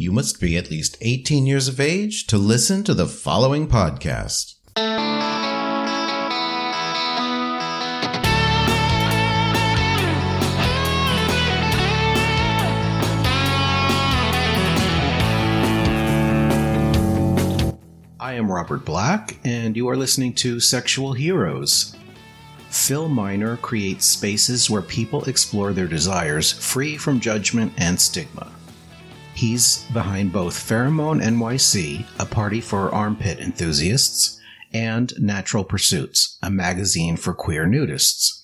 You 0.00 0.12
must 0.12 0.40
be 0.40 0.56
at 0.56 0.70
least 0.70 0.96
18 1.00 1.44
years 1.44 1.66
of 1.66 1.80
age 1.80 2.28
to 2.28 2.38
listen 2.38 2.84
to 2.84 2.94
the 2.94 3.08
following 3.08 3.66
podcast. 3.66 4.54
I 18.20 18.34
am 18.34 18.48
Robert 18.48 18.84
Black, 18.84 19.40
and 19.42 19.76
you 19.76 19.88
are 19.88 19.96
listening 19.96 20.32
to 20.34 20.60
Sexual 20.60 21.14
Heroes. 21.14 21.96
Phil 22.70 23.08
Miner 23.08 23.56
creates 23.56 24.06
spaces 24.06 24.70
where 24.70 24.80
people 24.80 25.24
explore 25.24 25.72
their 25.72 25.88
desires 25.88 26.52
free 26.52 26.96
from 26.96 27.18
judgment 27.18 27.72
and 27.78 28.00
stigma. 28.00 28.52
He's 29.38 29.84
behind 29.92 30.32
both 30.32 30.54
Pheromone 30.54 31.22
NYC, 31.22 32.04
a 32.18 32.26
party 32.26 32.60
for 32.60 32.92
armpit 32.92 33.38
enthusiasts, 33.38 34.40
and 34.72 35.12
Natural 35.16 35.62
Pursuits, 35.62 36.38
a 36.42 36.50
magazine 36.50 37.16
for 37.16 37.32
queer 37.34 37.64
nudists. 37.64 38.40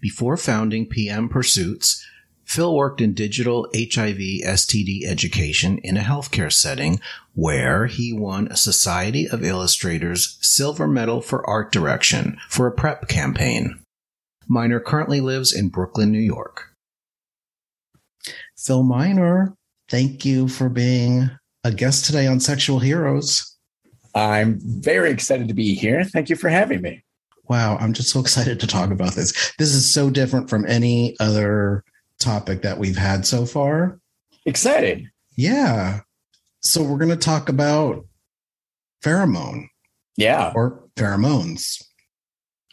Before 0.00 0.36
founding 0.36 0.86
PM 0.86 1.28
Pursuits, 1.28 2.04
Phil 2.42 2.74
worked 2.74 3.00
in 3.00 3.14
digital 3.14 3.68
HIV 3.72 4.42
STD 4.44 5.04
education 5.04 5.78
in 5.78 5.96
a 5.96 6.00
healthcare 6.00 6.52
setting 6.52 6.98
where 7.34 7.86
he 7.86 8.12
won 8.12 8.48
a 8.48 8.56
Society 8.56 9.28
of 9.28 9.44
Illustrators 9.44 10.36
Silver 10.40 10.88
Medal 10.88 11.20
for 11.20 11.48
Art 11.48 11.70
Direction 11.70 12.38
for 12.48 12.66
a 12.66 12.72
PrEP 12.72 13.06
campaign. 13.06 13.78
Miner 14.48 14.80
currently 14.80 15.20
lives 15.20 15.54
in 15.54 15.68
Brooklyn, 15.68 16.10
New 16.10 16.18
York. 16.18 16.74
Phil 18.56 18.82
Miner, 18.82 19.54
thank 19.88 20.24
you 20.24 20.48
for 20.48 20.68
being 20.68 21.30
a 21.64 21.72
guest 21.72 22.04
today 22.04 22.26
on 22.26 22.40
Sexual 22.40 22.78
Heroes. 22.78 23.56
I'm 24.14 24.58
very 24.62 25.10
excited 25.10 25.48
to 25.48 25.54
be 25.54 25.74
here. 25.74 26.04
Thank 26.04 26.28
you 26.28 26.36
for 26.36 26.48
having 26.48 26.82
me. 26.82 27.02
Wow, 27.48 27.76
I'm 27.78 27.92
just 27.92 28.10
so 28.10 28.20
excited 28.20 28.60
to 28.60 28.66
talk 28.66 28.90
about 28.90 29.14
this. 29.14 29.52
This 29.58 29.74
is 29.74 29.92
so 29.92 30.08
different 30.08 30.48
from 30.48 30.66
any 30.66 31.16
other 31.20 31.84
topic 32.18 32.62
that 32.62 32.78
we've 32.78 32.96
had 32.96 33.26
so 33.26 33.44
far. 33.44 33.98
Excited. 34.46 35.10
Yeah. 35.36 36.00
So 36.60 36.82
we're 36.82 36.98
going 36.98 37.10
to 37.10 37.16
talk 37.16 37.48
about 37.48 38.06
pheromone. 39.02 39.66
Yeah. 40.16 40.52
Or 40.54 40.84
pheromones. 40.96 41.82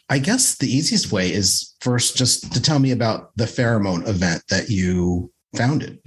I 0.08 0.18
guess 0.18 0.56
the 0.56 0.68
easiest 0.68 1.10
way 1.10 1.32
is 1.32 1.74
first 1.80 2.16
just 2.16 2.52
to 2.52 2.62
tell 2.62 2.78
me 2.78 2.90
about 2.92 3.36
the 3.36 3.44
pheromone 3.44 4.06
event 4.06 4.42
that 4.48 4.70
you 4.70 5.32
founded. 5.56 5.98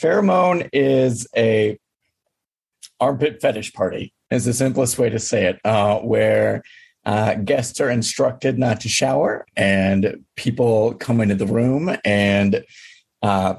Pheromone 0.00 0.68
is 0.72 1.26
a 1.36 1.78
armpit 2.98 3.40
fetish 3.40 3.72
party 3.72 4.14
is 4.30 4.44
the 4.44 4.52
simplest 4.52 4.98
way 4.98 5.10
to 5.10 5.18
say 5.18 5.46
it, 5.46 5.60
uh, 5.64 5.98
where 5.98 6.62
uh, 7.04 7.34
guests 7.34 7.80
are 7.80 7.90
instructed 7.90 8.58
not 8.58 8.80
to 8.80 8.88
shower 8.88 9.46
and 9.56 10.24
people 10.36 10.94
come 10.94 11.20
into 11.20 11.34
the 11.34 11.46
room 11.46 11.96
and 12.04 12.64
uh, 13.22 13.54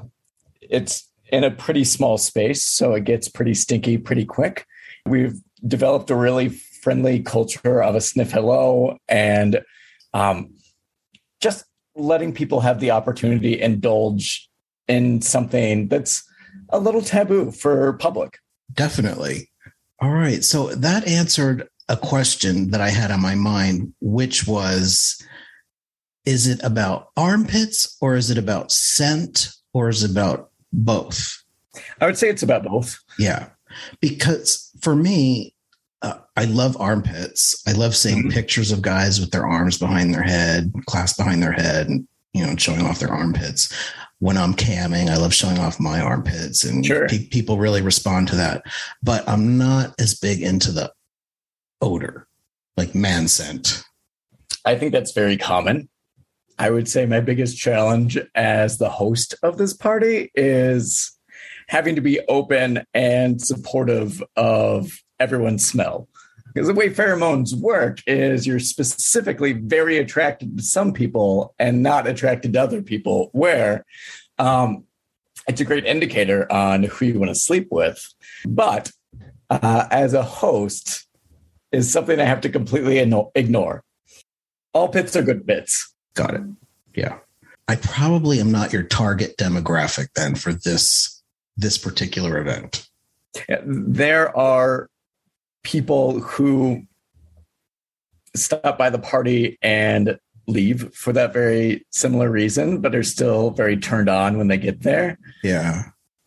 it's 0.60 1.08
in 1.30 1.44
a 1.44 1.50
pretty 1.50 1.84
small 1.84 2.18
space, 2.18 2.62
so 2.64 2.92
it 2.92 3.04
gets 3.04 3.28
pretty 3.28 3.54
stinky 3.54 3.96
pretty 3.96 4.24
quick. 4.24 4.66
We've 5.06 5.40
developed 5.66 6.10
a 6.10 6.16
really 6.16 6.48
friendly 6.48 7.20
culture 7.20 7.82
of 7.82 7.94
a 7.94 8.00
sniff 8.00 8.32
hello 8.32 8.98
and 9.08 9.60
um, 10.12 10.54
just 11.40 11.64
letting 11.94 12.32
people 12.32 12.60
have 12.60 12.80
the 12.80 12.90
opportunity 12.90 13.60
indulge 13.60 14.48
in 14.88 15.22
something 15.22 15.88
that's 15.88 16.24
a 16.70 16.78
little 16.78 17.02
taboo 17.02 17.50
for 17.50 17.92
public. 17.94 18.38
Definitely. 18.74 19.50
All 20.00 20.10
right. 20.10 20.42
So 20.42 20.68
that 20.74 21.06
answered 21.06 21.68
a 21.88 21.96
question 21.96 22.70
that 22.70 22.80
I 22.80 22.90
had 22.90 23.10
on 23.10 23.20
my 23.20 23.34
mind, 23.34 23.92
which 24.00 24.46
was 24.46 25.22
is 26.24 26.46
it 26.46 26.62
about 26.62 27.08
armpits 27.16 27.96
or 28.00 28.14
is 28.14 28.30
it 28.30 28.38
about 28.38 28.70
scent 28.70 29.48
or 29.72 29.88
is 29.88 30.04
it 30.04 30.10
about 30.10 30.50
both? 30.72 31.42
I 32.00 32.06
would 32.06 32.16
say 32.16 32.28
it's 32.28 32.42
about 32.42 32.64
both. 32.64 32.98
Yeah. 33.18 33.48
Because 34.00 34.70
for 34.80 34.94
me, 34.94 35.54
uh, 36.02 36.18
I 36.36 36.44
love 36.44 36.76
armpits. 36.80 37.62
I 37.66 37.72
love 37.72 37.94
seeing 37.94 38.18
mm-hmm. 38.18 38.30
pictures 38.30 38.72
of 38.72 38.82
guys 38.82 39.20
with 39.20 39.30
their 39.30 39.46
arms 39.46 39.78
behind 39.78 40.12
their 40.12 40.22
head, 40.22 40.72
clasped 40.86 41.18
behind 41.18 41.42
their 41.42 41.52
head, 41.52 41.88
and 41.88 42.06
you 42.32 42.44
know, 42.44 42.56
showing 42.56 42.82
off 42.82 42.98
their 42.98 43.12
armpits. 43.12 43.72
When 44.22 44.38
I'm 44.38 44.54
camming, 44.54 45.08
I 45.08 45.16
love 45.16 45.34
showing 45.34 45.58
off 45.58 45.80
my 45.80 46.00
armpits, 46.00 46.62
and 46.62 46.86
sure. 46.86 47.08
pe- 47.08 47.26
people 47.26 47.58
really 47.58 47.82
respond 47.82 48.28
to 48.28 48.36
that. 48.36 48.62
But 49.02 49.28
I'm 49.28 49.58
not 49.58 49.96
as 49.98 50.14
big 50.14 50.40
into 50.42 50.70
the 50.70 50.92
odor, 51.80 52.28
like 52.76 52.94
man 52.94 53.26
scent. 53.26 53.82
I 54.64 54.76
think 54.76 54.92
that's 54.92 55.10
very 55.10 55.36
common. 55.36 55.88
I 56.56 56.70
would 56.70 56.88
say 56.88 57.04
my 57.04 57.18
biggest 57.18 57.58
challenge 57.58 58.16
as 58.36 58.78
the 58.78 58.90
host 58.90 59.34
of 59.42 59.58
this 59.58 59.74
party 59.74 60.30
is 60.36 61.18
having 61.66 61.96
to 61.96 62.00
be 62.00 62.20
open 62.28 62.84
and 62.94 63.42
supportive 63.42 64.22
of 64.36 65.02
everyone's 65.18 65.66
smell. 65.66 66.08
Because 66.52 66.68
the 66.68 66.74
way 66.74 66.90
pheromones 66.90 67.54
work 67.54 68.00
is 68.06 68.46
you're 68.46 68.58
specifically 68.58 69.52
very 69.52 69.98
attracted 69.98 70.56
to 70.56 70.62
some 70.62 70.92
people 70.92 71.54
and 71.58 71.82
not 71.82 72.06
attracted 72.06 72.52
to 72.52 72.62
other 72.62 72.82
people, 72.82 73.30
where 73.32 73.84
um, 74.38 74.84
it's 75.48 75.60
a 75.60 75.64
great 75.64 75.86
indicator 75.86 76.50
on 76.52 76.82
who 76.84 77.06
you 77.06 77.18
want 77.18 77.30
to 77.30 77.34
sleep 77.34 77.68
with. 77.70 78.06
But 78.46 78.90
uh, 79.50 79.86
as 79.90 80.14
a 80.14 80.22
host, 80.22 81.06
is 81.72 81.90
something 81.90 82.20
I 82.20 82.24
have 82.24 82.42
to 82.42 82.50
completely 82.50 82.98
ignore. 83.34 83.82
All 84.74 84.88
pits 84.88 85.16
are 85.16 85.22
good 85.22 85.44
bits. 85.46 85.92
Got 86.14 86.34
it. 86.34 86.42
Yeah. 86.94 87.18
I 87.66 87.76
probably 87.76 88.40
am 88.40 88.52
not 88.52 88.72
your 88.72 88.82
target 88.82 89.36
demographic 89.38 90.08
then 90.14 90.34
for 90.34 90.52
this 90.52 91.22
this 91.56 91.78
particular 91.78 92.38
event. 92.38 92.88
There 93.64 94.36
are 94.36 94.88
people 95.62 96.20
who 96.20 96.82
stop 98.34 98.78
by 98.78 98.90
the 98.90 98.98
party 98.98 99.58
and 99.62 100.18
leave 100.46 100.92
for 100.94 101.12
that 101.12 101.32
very 101.32 101.86
similar 101.90 102.30
reason, 102.30 102.80
but 102.80 102.94
are 102.94 103.02
still 103.02 103.50
very 103.50 103.76
turned 103.76 104.08
on 104.08 104.38
when 104.38 104.48
they 104.48 104.56
get 104.56 104.82
there. 104.82 105.18
Yeah. 105.42 105.84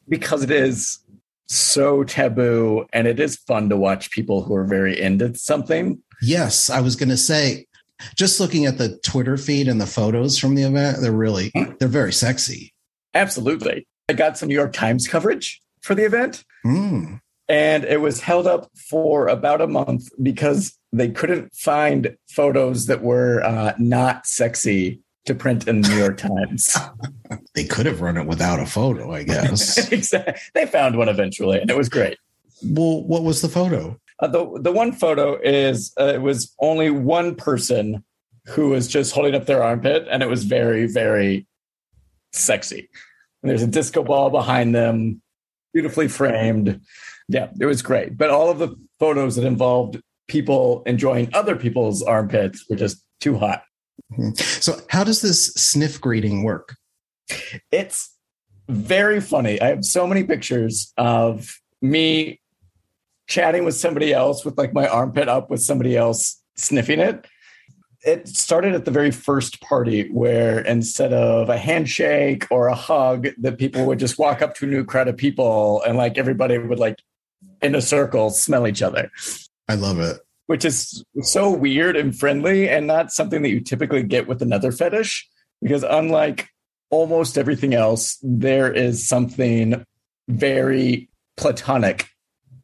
Because 0.08 0.44
it 0.44 0.52
is 0.52 1.00
so 1.48 2.04
taboo 2.04 2.86
and 2.94 3.08
it 3.08 3.20
is 3.20 3.36
fun 3.36 3.70
to 3.70 3.78
watch 3.78 4.12
people 4.12 4.44
who 4.44 4.56
are 4.56 4.66
very 4.66 5.00
into 5.00 5.36
something. 5.36 6.02
Yes, 6.22 6.70
I 6.70 6.82
was 6.82 6.96
going 6.96 7.10
to 7.10 7.18
say 7.18 7.66
just 8.16 8.40
looking 8.40 8.66
at 8.66 8.78
the 8.78 8.98
Twitter 9.00 9.38
feed 9.38 9.68
and 9.68 9.80
the 9.80 9.86
photos 9.86 10.38
from 10.38 10.56
the 10.56 10.64
event, 10.64 10.98
they're 11.02 11.12
really 11.12 11.52
they're 11.80 11.88
very 11.88 12.14
sexy. 12.14 12.74
Absolutely. 13.14 13.88
I 14.10 14.14
got 14.14 14.38
some 14.38 14.50
New 14.50 14.56
York 14.56 14.74
Times 14.74 15.08
coverage 15.08 15.62
for 15.82 15.96
the 15.96 16.06
event. 16.06 16.44
Mm. 16.66 17.22
And 17.48 17.84
it 17.84 18.02
was 18.02 18.22
held 18.22 18.48
up 18.48 18.70
for 18.90 19.28
about 19.28 19.62
a 19.62 19.68
month 19.68 20.10
because 20.22 20.78
they 20.92 21.10
couldn't 21.10 21.54
find 21.54 22.18
photos 22.30 22.88
that 22.88 23.04
were 23.04 23.44
uh, 23.44 23.74
not 23.78 24.26
sexy 24.26 25.02
to 25.26 25.36
print 25.36 25.68
in 25.68 25.82
the 25.82 25.90
New 25.90 25.98
York 25.98 26.18
Times. 26.18 26.78
they 27.56 27.64
could 27.64 27.86
have 27.86 28.02
run 28.02 28.18
it 28.18 28.26
without 28.26 28.60
a 28.60 28.66
photo, 28.66 29.12
I 29.14 29.24
guess. 29.24 29.78
exactly. 29.92 30.36
They 30.54 30.66
found 30.66 30.98
one 30.98 31.10
eventually, 31.10 31.60
and 31.60 31.70
it 31.70 31.78
was 31.78 31.90
great. 31.90 32.18
Well, 32.64 33.04
what 33.04 33.24
was 33.24 33.42
the 33.42 33.50
photo? 33.50 34.00
Uh, 34.20 34.28
the 34.28 34.60
the 34.62 34.72
one 34.72 34.94
photo 34.94 35.38
is 35.42 35.94
uh, 36.00 36.14
it 36.16 36.22
was 36.22 36.56
only 36.60 36.90
one 36.90 37.36
person 37.36 38.04
who 38.46 38.70
was 38.70 38.88
just 38.88 39.14
holding 39.14 39.36
up 39.36 39.46
their 39.46 39.62
armpit, 39.62 40.08
and 40.10 40.24
it 40.24 40.30
was 40.30 40.46
very 40.46 40.88
very 40.88 41.46
sexy. 42.32 42.90
And 43.42 43.50
there's 43.50 43.64
a 43.64 43.68
disco 43.68 44.04
ball 44.04 44.30
behind 44.30 44.74
them, 44.74 45.22
beautifully 45.74 46.08
framed. 46.08 46.80
Yeah, 47.28 47.50
it 47.60 47.66
was 47.66 47.82
great. 47.82 48.18
But 48.18 48.30
all 48.30 48.50
of 48.50 48.60
the 48.60 48.76
photos 49.00 49.36
that 49.36 49.46
involved 49.46 50.02
people 50.28 50.84
enjoying 50.86 51.30
other 51.34 51.56
people's 51.56 52.02
armpits 52.02 52.66
were 52.70 52.76
just 52.76 53.04
too 53.20 53.38
hot. 53.38 53.64
Mm-hmm. 54.14 54.34
So, 54.36 54.80
how 54.90 55.04
does 55.04 55.22
this 55.22 55.48
sniff 55.54 56.00
greeting 56.00 56.44
work? 56.44 56.76
It's 57.72 58.16
very 58.70 59.22
funny. 59.22 59.60
I 59.62 59.68
have 59.68 59.86
so 59.86 60.06
many 60.08 60.24
pictures 60.24 60.94
of 60.98 61.60
me 61.82 62.40
chatting 63.28 63.64
with 63.64 63.76
somebody 63.76 64.14
else 64.14 64.46
with 64.46 64.58
like 64.58 64.74
my 64.74 64.88
armpit 64.88 65.28
up 65.28 65.50
with 65.50 65.62
somebody 65.62 65.98
else 65.98 66.42
sniffing 66.56 67.00
it. 67.00 67.26
It 68.06 68.28
started 68.28 68.76
at 68.76 68.86
the 68.86 68.92
very 68.92 69.10
first 69.10 69.62
party 69.62 70.10
where 70.12 70.60
instead 70.60 71.12
of 71.12 71.50
a 71.50 71.58
handshake 71.58 72.46
or 72.52 72.68
a 72.68 72.76
hug, 72.76 73.28
that 73.40 73.58
people 73.58 73.86
would 73.88 73.98
just 73.98 74.20
walk 74.20 74.44
up 74.44 74.54
to 74.56 74.66
a 74.66 74.70
new 74.70 74.84
crowd 74.84 75.08
of 75.08 75.18
people 75.18 75.82
and 75.88 75.98
like 75.98 76.20
everybody 76.20 76.58
would 76.60 76.78
like 76.78 77.00
in 77.62 77.76
a 77.76 77.82
circle 77.82 78.30
smell 78.30 78.68
each 78.68 78.82
other. 78.82 79.12
I 79.68 79.76
love 79.76 80.00
it. 80.00 80.20
Which 80.48 80.64
is 80.64 81.04
so 81.22 81.50
weird 81.50 81.96
and 81.96 82.18
friendly 82.18 82.70
and 82.70 82.86
not 82.86 83.12
something 83.12 83.42
that 83.42 83.50
you 83.50 83.60
typically 83.60 84.04
get 84.04 84.28
with 84.28 84.42
another 84.42 84.72
fetish. 84.72 85.28
Because 85.62 85.84
unlike 85.84 86.50
almost 86.92 87.38
everything 87.38 87.74
else, 87.74 88.20
there 88.22 88.72
is 88.72 89.08
something 89.08 89.86
very 90.28 91.10
platonic 91.38 92.08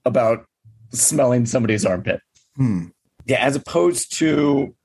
about 0.06 0.46
smelling 0.92 1.46
somebody's 1.46 1.86
armpit. 1.86 2.22
Hmm. 2.56 2.88
Yeah, 3.26 3.44
as 3.46 3.56
opposed 3.56 4.18
to 4.18 4.76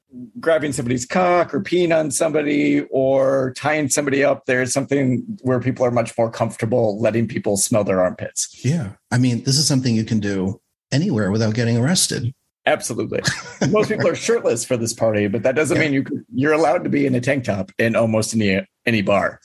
grabbing 0.40 0.72
somebody's 0.72 1.04
cock 1.06 1.54
or 1.54 1.60
peeing 1.60 1.96
on 1.96 2.10
somebody 2.10 2.82
or 2.90 3.52
tying 3.56 3.88
somebody 3.88 4.22
up, 4.24 4.46
there's 4.46 4.72
something 4.72 5.22
where 5.42 5.60
people 5.60 5.84
are 5.84 5.90
much 5.90 6.16
more 6.16 6.30
comfortable 6.30 7.00
letting 7.00 7.26
people 7.28 7.56
smell 7.56 7.84
their 7.84 8.00
armpits. 8.00 8.64
Yeah. 8.64 8.92
I 9.10 9.18
mean, 9.18 9.44
this 9.44 9.56
is 9.58 9.66
something 9.66 9.94
you 9.94 10.04
can 10.04 10.20
do 10.20 10.60
anywhere 10.92 11.30
without 11.30 11.54
getting 11.54 11.76
arrested. 11.76 12.32
Absolutely. 12.66 13.20
Most 13.70 13.88
people 13.90 14.08
are 14.08 14.14
shirtless 14.16 14.64
for 14.64 14.76
this 14.76 14.92
party, 14.92 15.28
but 15.28 15.42
that 15.44 15.54
doesn't 15.54 15.76
Yeah. 15.76 15.82
mean 15.84 15.92
you 15.92 16.02
could, 16.02 16.24
you're 16.34 16.52
allowed 16.52 16.82
to 16.84 16.90
be 16.90 17.06
in 17.06 17.14
a 17.14 17.20
tank 17.20 17.44
top 17.44 17.70
in 17.78 17.94
almost 17.96 18.34
any 18.34 18.64
any 18.86 19.02
bar. 19.02 19.40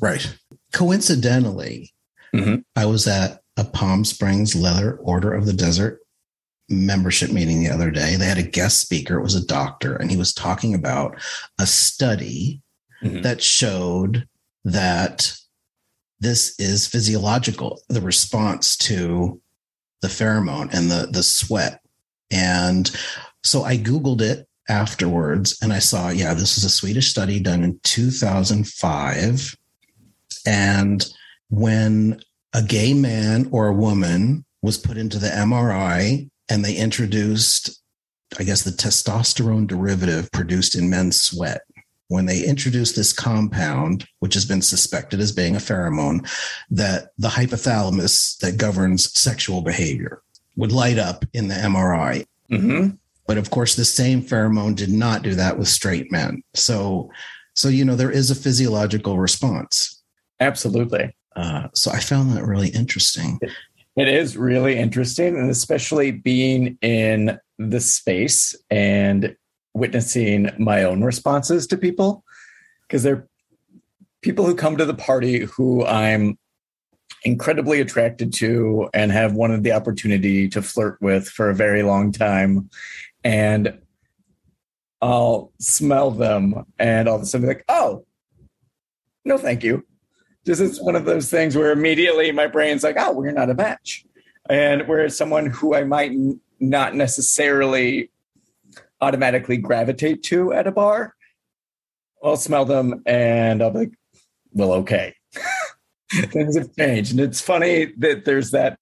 Right. 0.00 0.34
Coincidentally, 0.72 1.90
Mhm. 2.34 2.64
I 2.74 2.86
was 2.86 3.06
at 3.06 3.40
a 3.56 3.64
Palm 3.64 4.04
Springs 4.04 4.54
Leather 4.54 4.96
Order 4.96 5.32
of 5.32 5.46
the 5.46 5.52
Desert 5.52 6.00
membership 6.68 7.30
meeting 7.30 7.60
the 7.62 7.70
other 7.70 7.90
day. 7.90 8.16
They 8.16 8.26
had 8.26 8.38
a 8.38 8.42
guest 8.42 8.80
speaker. 8.80 9.18
It 9.18 9.22
was 9.22 9.34
a 9.34 9.46
doctor, 9.46 9.96
and 9.96 10.10
he 10.10 10.16
was 10.16 10.32
talking 10.32 10.74
about 10.74 11.20
a 11.58 11.66
study 11.66 12.62
Mhm. 13.02 13.22
that 13.22 13.42
showed 13.42 14.26
that 14.64 15.32
this 16.18 16.58
is 16.58 16.86
physiological, 16.86 17.82
the 17.88 18.00
response 18.00 18.76
to 18.78 19.40
the 20.00 20.08
pheromone 20.08 20.72
and 20.72 20.90
the, 20.90 21.06
the 21.10 21.22
sweat. 21.22 21.80
And 22.30 22.90
so 23.44 23.64
I 23.64 23.76
Googled 23.76 24.22
it 24.22 24.48
afterwards 24.68 25.58
and 25.62 25.72
I 25.72 25.78
saw, 25.78 26.08
yeah, 26.08 26.32
this 26.34 26.56
is 26.58 26.64
a 26.64 26.70
Swedish 26.70 27.10
study 27.10 27.38
done 27.38 27.62
in 27.62 27.78
2005. 27.84 29.56
And 30.46 31.06
when 31.50 32.20
a 32.54 32.62
gay 32.62 32.94
man 32.94 33.48
or 33.52 33.68
a 33.68 33.74
woman 33.74 34.44
was 34.62 34.78
put 34.78 34.96
into 34.96 35.18
the 35.18 35.28
MRI 35.28 36.28
and 36.48 36.64
they 36.64 36.76
introduced, 36.76 37.80
I 38.38 38.44
guess, 38.44 38.62
the 38.62 38.70
testosterone 38.70 39.66
derivative 39.66 40.30
produced 40.32 40.74
in 40.74 40.90
men's 40.90 41.20
sweat. 41.20 41.62
When 42.08 42.26
they 42.26 42.44
introduced 42.44 42.94
this 42.94 43.12
compound, 43.12 44.06
which 44.20 44.34
has 44.34 44.44
been 44.44 44.62
suspected 44.62 45.18
as 45.18 45.32
being 45.32 45.56
a 45.56 45.60
pheromone, 45.60 46.28
that 46.70 47.10
the 47.18 47.28
hypothalamus 47.28 48.38
that 48.38 48.58
governs 48.58 49.12
sexual 49.18 49.60
behavior 49.60 50.22
would 50.54 50.70
light 50.70 50.98
up 50.98 51.24
in 51.32 51.48
the 51.48 51.54
MRI. 51.56 52.24
Mhm. 52.50 52.98
But 53.26 53.38
of 53.38 53.50
course, 53.50 53.74
the 53.74 53.84
same 53.84 54.22
pheromone 54.22 54.76
did 54.76 54.90
not 54.90 55.22
do 55.22 55.34
that 55.34 55.58
with 55.58 55.66
straight 55.66 56.12
men. 56.12 56.42
So, 56.54 57.10
so 57.54 57.68
you 57.68 57.84
know, 57.84 57.96
there 57.96 58.10
is 58.10 58.30
a 58.30 58.36
physiological 58.36 59.18
response. 59.18 60.00
Absolutely. 60.38 61.12
Uh, 61.34 61.68
so 61.74 61.90
I 61.90 62.00
found 62.00 62.32
that 62.32 62.44
really 62.44 62.68
interesting. 62.68 63.38
It 63.96 64.08
is 64.08 64.36
really 64.36 64.76
interesting, 64.76 65.38
and 65.38 65.50
especially 65.50 66.10
being 66.10 66.76
in 66.82 67.38
the 67.58 67.80
space 67.80 68.54
and 68.70 69.34
witnessing 69.72 70.50
my 70.58 70.84
own 70.84 71.02
responses 71.02 71.66
to 71.68 71.78
people, 71.78 72.22
because 72.82 73.02
they're 73.02 73.26
people 74.22 74.44
who 74.44 74.54
come 74.54 74.76
to 74.76 74.84
the 74.84 74.94
party 74.94 75.40
who 75.40 75.84
I'm 75.86 76.38
incredibly 77.24 77.80
attracted 77.80 78.32
to 78.34 78.88
and 78.92 79.10
have 79.12 79.32
wanted 79.32 79.62
the 79.62 79.72
opportunity 79.72 80.48
to 80.48 80.62
flirt 80.62 80.98
with 81.00 81.28
for 81.28 81.48
a 81.48 81.54
very 81.54 81.82
long 81.82 82.12
time. 82.12 82.68
And 83.24 83.78
I'll 85.00 85.52
smell 85.58 86.10
them 86.10 86.64
and 86.78 87.08
all 87.08 87.16
of 87.16 87.22
a 87.22 87.26
sudden 87.26 87.46
be 87.46 87.54
like, 87.54 87.64
oh, 87.68 88.04
no, 89.24 89.38
thank 89.38 89.64
you. 89.64 89.84
Just 90.46 90.60
it's 90.60 90.80
one 90.80 90.96
of 90.96 91.04
those 91.04 91.30
things 91.30 91.56
where 91.56 91.72
immediately 91.72 92.30
my 92.32 92.46
brain's 92.46 92.84
like, 92.84 92.96
oh, 92.98 93.12
we're 93.12 93.32
not 93.32 93.50
a 93.50 93.54
match. 93.54 94.04
And 94.48 94.86
whereas 94.86 95.16
someone 95.16 95.46
who 95.46 95.74
I 95.74 95.84
might 95.84 96.12
n- 96.12 96.40
not 96.60 96.94
necessarily 96.94 98.10
automatically 99.00 99.56
gravitate 99.56 100.22
to 100.24 100.52
at 100.52 100.66
a 100.66 100.72
bar, 100.72 101.14
I'll 102.22 102.36
smell 102.36 102.64
them 102.64 103.02
and 103.06 103.62
I'll 103.62 103.70
be 103.70 103.78
like, 103.80 103.92
well, 104.52 104.72
okay. 104.72 105.14
Things 106.12 106.56
have 106.56 106.74
changed. 106.76 107.10
And 107.10 107.20
it's 107.20 107.40
funny 107.40 107.92
that 107.98 108.24
there's 108.24 108.52
that 108.52 108.78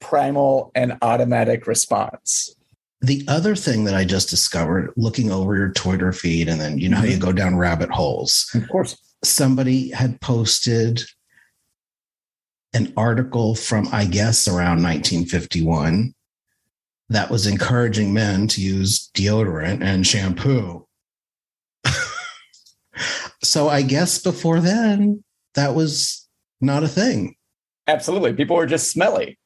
primal 0.00 0.70
and 0.74 0.98
automatic 1.00 1.66
response. 1.66 2.54
The 3.00 3.24
other 3.28 3.54
thing 3.54 3.84
that 3.84 3.94
I 3.94 4.04
just 4.04 4.30
discovered 4.30 4.92
looking 4.96 5.30
over 5.30 5.54
your 5.56 5.70
Twitter 5.70 6.10
feed, 6.12 6.48
and 6.48 6.60
then 6.60 6.78
you 6.78 6.88
know 6.88 6.96
how 6.96 7.04
you 7.04 7.12
mm-hmm. 7.12 7.20
go 7.20 7.32
down 7.32 7.56
rabbit 7.56 7.90
holes. 7.90 8.50
Of 8.54 8.68
course. 8.68 8.96
Somebody 9.24 9.90
had 9.90 10.20
posted 10.20 11.02
an 12.74 12.92
article 12.96 13.54
from, 13.54 13.88
I 13.92 14.04
guess, 14.04 14.46
around 14.48 14.82
1951 14.82 16.14
that 17.08 17.30
was 17.30 17.46
encouraging 17.46 18.12
men 18.12 18.48
to 18.48 18.60
use 18.60 19.10
deodorant 19.14 19.82
and 19.82 20.06
shampoo. 20.06 20.86
so 23.42 23.68
I 23.68 23.82
guess 23.82 24.18
before 24.18 24.60
then, 24.60 25.22
that 25.54 25.74
was 25.74 26.28
not 26.60 26.82
a 26.82 26.88
thing. 26.88 27.36
Absolutely. 27.86 28.32
People 28.32 28.56
were 28.56 28.66
just 28.66 28.90
smelly. 28.90 29.38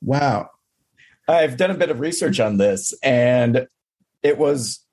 Wow. 0.00 0.50
I've 1.28 1.56
done 1.56 1.70
a 1.70 1.78
bit 1.78 1.90
of 1.90 2.00
research 2.00 2.40
on 2.40 2.58
this, 2.58 2.92
and 3.02 3.66
it 4.22 4.36
was 4.36 4.83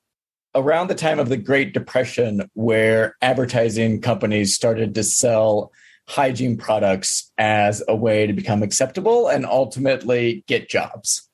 around 0.56 0.88
the 0.88 0.96
time 0.96 1.20
of 1.20 1.30
the 1.30 1.38
Great 1.38 1.74
Depression 1.74 2.50
where 2.54 3.16
advertising 3.22 4.02
companies 4.02 4.54
started 4.54 4.96
to 4.96 5.04
sell 5.04 5.72
hygiene 6.08 6.58
products 6.58 7.32
as 7.38 7.84
a 7.88 7.96
way 7.96 8.28
to 8.28 8.34
become 8.34 8.64
acceptable 8.64 9.28
and 9.28 9.46
ultimately 9.46 10.44
get 10.48 10.70
jobs. 10.70 11.30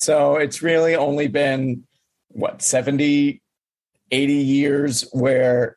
So 0.00 0.36
it's 0.36 0.62
really 0.62 0.96
only 0.96 1.28
been, 1.28 1.84
what, 2.28 2.62
70, 2.62 3.42
80 4.10 4.32
years 4.32 5.02
where 5.12 5.76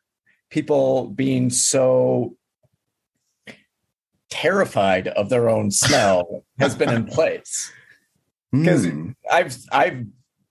people 0.49 1.07
being 1.07 1.49
so 1.49 2.35
terrified 4.29 5.07
of 5.09 5.29
their 5.29 5.49
own 5.49 5.69
smell 5.69 6.43
has 6.59 6.75
been 6.75 6.89
in 6.89 7.05
place. 7.05 7.71
Hmm. 8.51 9.11
I've 9.31 9.57
I've 9.71 10.05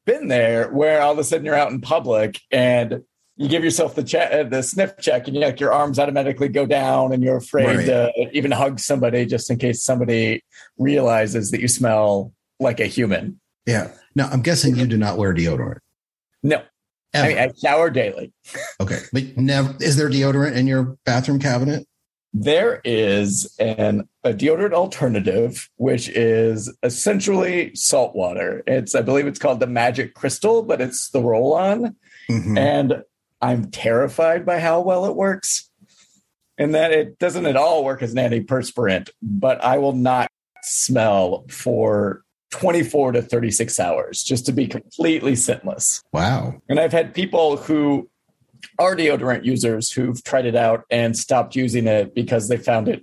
been 0.04 0.28
there 0.28 0.68
where 0.70 1.00
all 1.02 1.12
of 1.12 1.18
a 1.18 1.24
sudden 1.24 1.44
you're 1.44 1.54
out 1.54 1.70
in 1.70 1.80
public 1.80 2.40
and 2.50 3.02
you 3.36 3.48
give 3.48 3.64
yourself 3.64 3.94
the 3.94 4.02
check, 4.02 4.30
uh, 4.32 4.42
the 4.48 4.62
sniff 4.62 4.92
check, 5.00 5.26
and 5.26 5.34
you 5.34 5.42
like 5.42 5.58
your 5.58 5.72
arms 5.72 5.98
automatically 5.98 6.48
go 6.48 6.66
down, 6.66 7.12
and 7.12 7.22
you're 7.22 7.38
afraid 7.38 7.76
Right. 7.76 7.86
to 7.86 8.12
even 8.32 8.50
hug 8.50 8.78
somebody 8.78 9.24
just 9.26 9.50
in 9.50 9.58
case 9.58 9.82
somebody 9.82 10.42
realizes 10.78 11.50
that 11.50 11.60
you 11.60 11.68
smell 11.68 12.32
like 12.60 12.78
a 12.80 12.86
human. 12.86 13.40
yeah. 13.66 13.90
Now 14.14 14.28
I'm 14.30 14.42
guessing 14.42 14.76
you 14.76 14.86
do 14.86 14.98
not 14.98 15.16
wear 15.16 15.32
deodorant. 15.32 15.78
No, 16.42 16.60
I, 17.14 17.28
mean, 17.28 17.38
I 17.38 17.50
shower 17.64 17.88
daily. 17.88 18.30
okay. 18.80 18.98
But 19.12 19.38
never 19.38 19.74
is 19.80 19.96
there 19.96 20.10
deodorant 20.10 20.54
in 20.54 20.66
your 20.66 20.98
bathroom 21.06 21.38
cabinet? 21.38 21.86
There 22.34 22.80
is 22.84 23.54
an 23.58 24.08
a 24.24 24.32
deodorant 24.32 24.72
alternative, 24.72 25.68
which 25.76 26.08
is 26.08 26.74
essentially 26.82 27.74
salt 27.74 28.14
water. 28.14 28.62
It's 28.66 28.94
I 28.94 29.02
believe 29.02 29.26
it's 29.26 29.38
called 29.38 29.60
the 29.60 29.66
Magic 29.66 30.14
Crystal, 30.14 30.62
but 30.62 30.80
it's 30.80 31.10
the 31.10 31.20
roll 31.20 31.52
on. 31.54 31.96
Mhm. 32.30 32.56
and 32.56 33.02
I'm 33.42 33.70
terrified 33.70 34.46
by 34.46 34.60
how 34.60 34.80
well 34.80 35.04
it 35.06 35.16
works. 35.16 35.68
And 36.56 36.74
that 36.74 36.92
it 36.92 37.18
doesn't 37.18 37.46
at 37.46 37.56
all 37.56 37.84
work 37.84 38.00
as 38.00 38.12
an 38.12 38.18
antiperspirant, 38.18 39.10
but 39.20 39.62
I 39.64 39.78
will 39.78 39.94
not 39.94 40.30
smell 40.62 41.44
for 41.48 42.22
24 42.52 43.12
to 43.12 43.22
36 43.22 43.80
hours 43.80 44.22
just 44.22 44.46
to 44.46 44.52
be 44.52 44.68
completely 44.68 45.34
scentless. 45.34 46.02
Wow. 46.12 46.62
And 46.68 46.78
I've 46.78 46.92
had 46.92 47.12
people 47.14 47.56
who 47.56 48.08
are 48.78 48.96
deodorant 48.96 49.44
users 49.44 49.90
who've 49.90 50.22
tried 50.24 50.46
it 50.46 50.54
out 50.56 50.84
and 50.90 51.16
stopped 51.16 51.56
using 51.56 51.86
it 51.86 52.14
because 52.14 52.48
they 52.48 52.56
found 52.56 52.88
it 52.88 53.02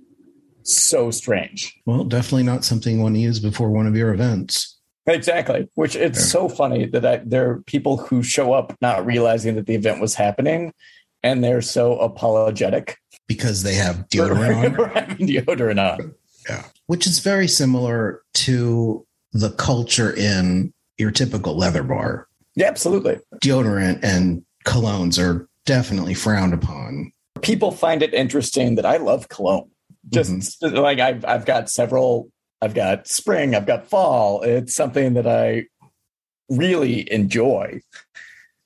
so 0.62 1.10
strange. 1.10 1.74
Well, 1.86 2.04
definitely 2.04 2.42
not 2.44 2.64
something 2.64 2.96
you 2.96 3.02
want 3.02 3.14
to 3.16 3.20
use 3.20 3.40
before 3.40 3.70
one 3.70 3.86
of 3.86 3.96
your 3.96 4.12
events. 4.12 4.78
Exactly. 5.06 5.68
Which 5.74 5.96
it's 5.96 6.18
Yeah. 6.18 6.24
so 6.24 6.48
funny 6.48 6.86
that 6.86 7.04
I, 7.06 7.16
there 7.24 7.50
are 7.50 7.62
people 7.62 7.96
who 7.96 8.22
show 8.22 8.52
up 8.52 8.76
not 8.80 9.04
realizing 9.06 9.54
that 9.56 9.66
the 9.66 9.74
event 9.74 10.00
was 10.00 10.14
happening 10.14 10.72
and 11.22 11.42
they're 11.42 11.62
so 11.62 11.98
apologetic 11.98 12.96
because 13.26 13.62
they 13.62 13.74
have 13.74 14.06
deodorant 14.12 14.78
on, 14.78 14.90
having 14.90 15.26
deodorant 15.26 15.98
on. 15.98 16.14
Yeah. 16.48 16.64
which 16.86 17.06
is 17.06 17.18
very 17.18 17.48
similar 17.48 18.22
to 18.34 19.06
the 19.32 19.50
culture 19.52 20.12
in 20.14 20.72
your 20.98 21.10
typical 21.10 21.56
leather 21.56 21.82
bar. 21.82 22.28
Yeah, 22.56 22.66
absolutely. 22.68 23.18
Deodorant 23.42 24.00
and 24.02 24.44
colognes 24.66 25.18
are 25.22 25.48
definitely 25.66 26.14
frowned 26.14 26.54
upon. 26.54 27.12
People 27.42 27.70
find 27.72 28.02
it 28.02 28.14
interesting 28.14 28.74
that 28.74 28.86
I 28.86 28.96
love 28.98 29.28
cologne. 29.28 29.70
Mm-hmm. 30.08 30.38
Just 30.38 30.62
like 30.62 30.98
I've 30.98 31.24
I've 31.24 31.44
got 31.44 31.70
several. 31.70 32.30
I've 32.62 32.74
got 32.74 33.08
spring. 33.08 33.54
I've 33.54 33.66
got 33.66 33.86
fall. 33.86 34.42
It's 34.42 34.74
something 34.74 35.14
that 35.14 35.26
I 35.26 35.66
really 36.50 37.10
enjoy. 37.10 37.80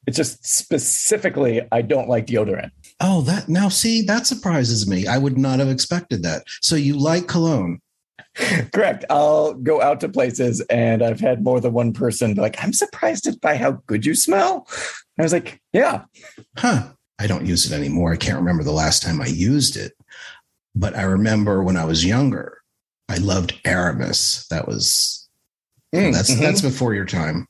It's 0.06 0.16
just 0.16 0.44
specifically 0.44 1.62
I 1.70 1.82
don't 1.82 2.08
like 2.08 2.26
deodorant. 2.26 2.70
Oh, 3.00 3.22
that 3.22 3.48
now 3.48 3.68
see, 3.68 4.02
that 4.02 4.26
surprises 4.26 4.88
me. 4.88 5.06
I 5.06 5.18
would 5.18 5.38
not 5.38 5.58
have 5.60 5.68
expected 5.68 6.22
that. 6.24 6.44
So 6.60 6.76
you 6.76 6.96
like 6.96 7.28
cologne. 7.28 7.80
Correct. 8.72 9.04
I'll 9.10 9.54
go 9.54 9.80
out 9.80 10.00
to 10.00 10.08
places 10.08 10.60
and 10.62 11.02
I've 11.02 11.20
had 11.20 11.44
more 11.44 11.60
than 11.60 11.72
one 11.72 11.92
person 11.92 12.34
be 12.34 12.40
like, 12.40 12.62
I'm 12.62 12.72
surprised 12.72 13.40
by 13.40 13.56
how 13.56 13.82
good 13.86 14.04
you 14.04 14.14
smell. 14.14 14.66
I 15.18 15.22
was 15.22 15.32
like, 15.32 15.60
yeah. 15.72 16.04
Huh. 16.56 16.88
I 17.18 17.26
don't 17.26 17.46
use 17.46 17.70
it 17.70 17.74
anymore. 17.74 18.12
I 18.12 18.16
can't 18.16 18.38
remember 18.38 18.64
the 18.64 18.72
last 18.72 19.02
time 19.02 19.20
I 19.20 19.26
used 19.26 19.76
it. 19.76 19.92
But 20.74 20.96
I 20.96 21.02
remember 21.02 21.62
when 21.62 21.76
I 21.76 21.84
was 21.84 22.04
younger, 22.04 22.60
I 23.08 23.18
loved 23.18 23.60
Aramis. 23.64 24.46
That 24.48 24.66
was 24.66 25.28
mm, 25.94 26.12
that's 26.12 26.32
mm-hmm. 26.32 26.42
that's 26.42 26.60
before 26.60 26.94
your 26.94 27.04
time. 27.04 27.46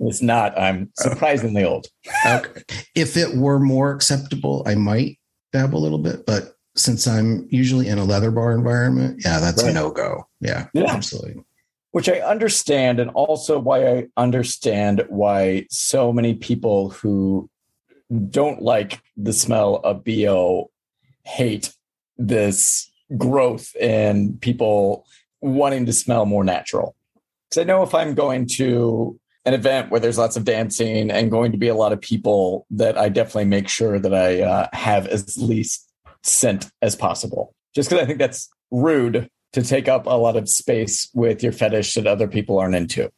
it's 0.00 0.20
not. 0.20 0.58
I'm 0.58 0.90
surprisingly 0.96 1.64
old. 1.64 1.86
okay. 2.26 2.62
If 2.94 3.16
it 3.16 3.34
were 3.36 3.58
more 3.58 3.92
acceptable, 3.92 4.62
I 4.66 4.74
might 4.74 5.18
dabble 5.52 5.78
a 5.78 5.80
little 5.82 5.98
bit, 5.98 6.26
but 6.26 6.56
since 6.76 7.06
I'm 7.06 7.46
usually 7.50 7.88
in 7.88 7.98
a 7.98 8.04
leather 8.04 8.30
bar 8.30 8.52
environment, 8.52 9.22
yeah, 9.24 9.38
that's 9.38 9.62
right. 9.62 9.70
a 9.70 9.74
no 9.74 9.90
go. 9.90 10.26
Yeah, 10.40 10.66
yeah, 10.74 10.90
absolutely. 10.90 11.42
Which 11.94 12.08
I 12.08 12.18
understand, 12.18 12.98
and 12.98 13.08
also 13.10 13.56
why 13.56 13.86
I 13.86 14.06
understand 14.16 15.04
why 15.08 15.68
so 15.70 16.12
many 16.12 16.34
people 16.34 16.90
who 16.90 17.48
don't 18.30 18.60
like 18.60 19.00
the 19.16 19.32
smell 19.32 19.76
of 19.76 20.02
BO 20.02 20.72
hate 21.22 21.72
this 22.18 22.90
growth 23.16 23.76
in 23.76 24.38
people 24.38 25.06
wanting 25.40 25.86
to 25.86 25.92
smell 25.92 26.26
more 26.26 26.42
natural. 26.42 26.96
Because 27.48 27.62
I 27.62 27.64
know 27.64 27.84
if 27.84 27.94
I'm 27.94 28.16
going 28.16 28.48
to 28.56 29.16
an 29.44 29.54
event 29.54 29.92
where 29.92 30.00
there's 30.00 30.18
lots 30.18 30.36
of 30.36 30.42
dancing 30.42 31.12
and 31.12 31.30
going 31.30 31.52
to 31.52 31.58
be 31.58 31.68
a 31.68 31.76
lot 31.76 31.92
of 31.92 32.00
people, 32.00 32.66
that 32.70 32.98
I 32.98 33.08
definitely 33.08 33.44
make 33.44 33.68
sure 33.68 34.00
that 34.00 34.12
I 34.12 34.42
uh, 34.42 34.68
have 34.72 35.06
as 35.06 35.38
least 35.38 35.88
scent 36.24 36.72
as 36.82 36.96
possible. 36.96 37.54
Just 37.72 37.88
because 37.88 38.02
I 38.02 38.06
think 38.06 38.18
that's 38.18 38.48
rude 38.72 39.30
to 39.54 39.62
take 39.62 39.88
up 39.88 40.06
a 40.06 40.10
lot 40.10 40.36
of 40.36 40.48
space 40.48 41.08
with 41.14 41.42
your 41.42 41.52
fetish 41.52 41.94
that 41.94 42.06
other 42.08 42.26
people 42.26 42.58
aren't 42.58 42.74
into. 42.74 43.10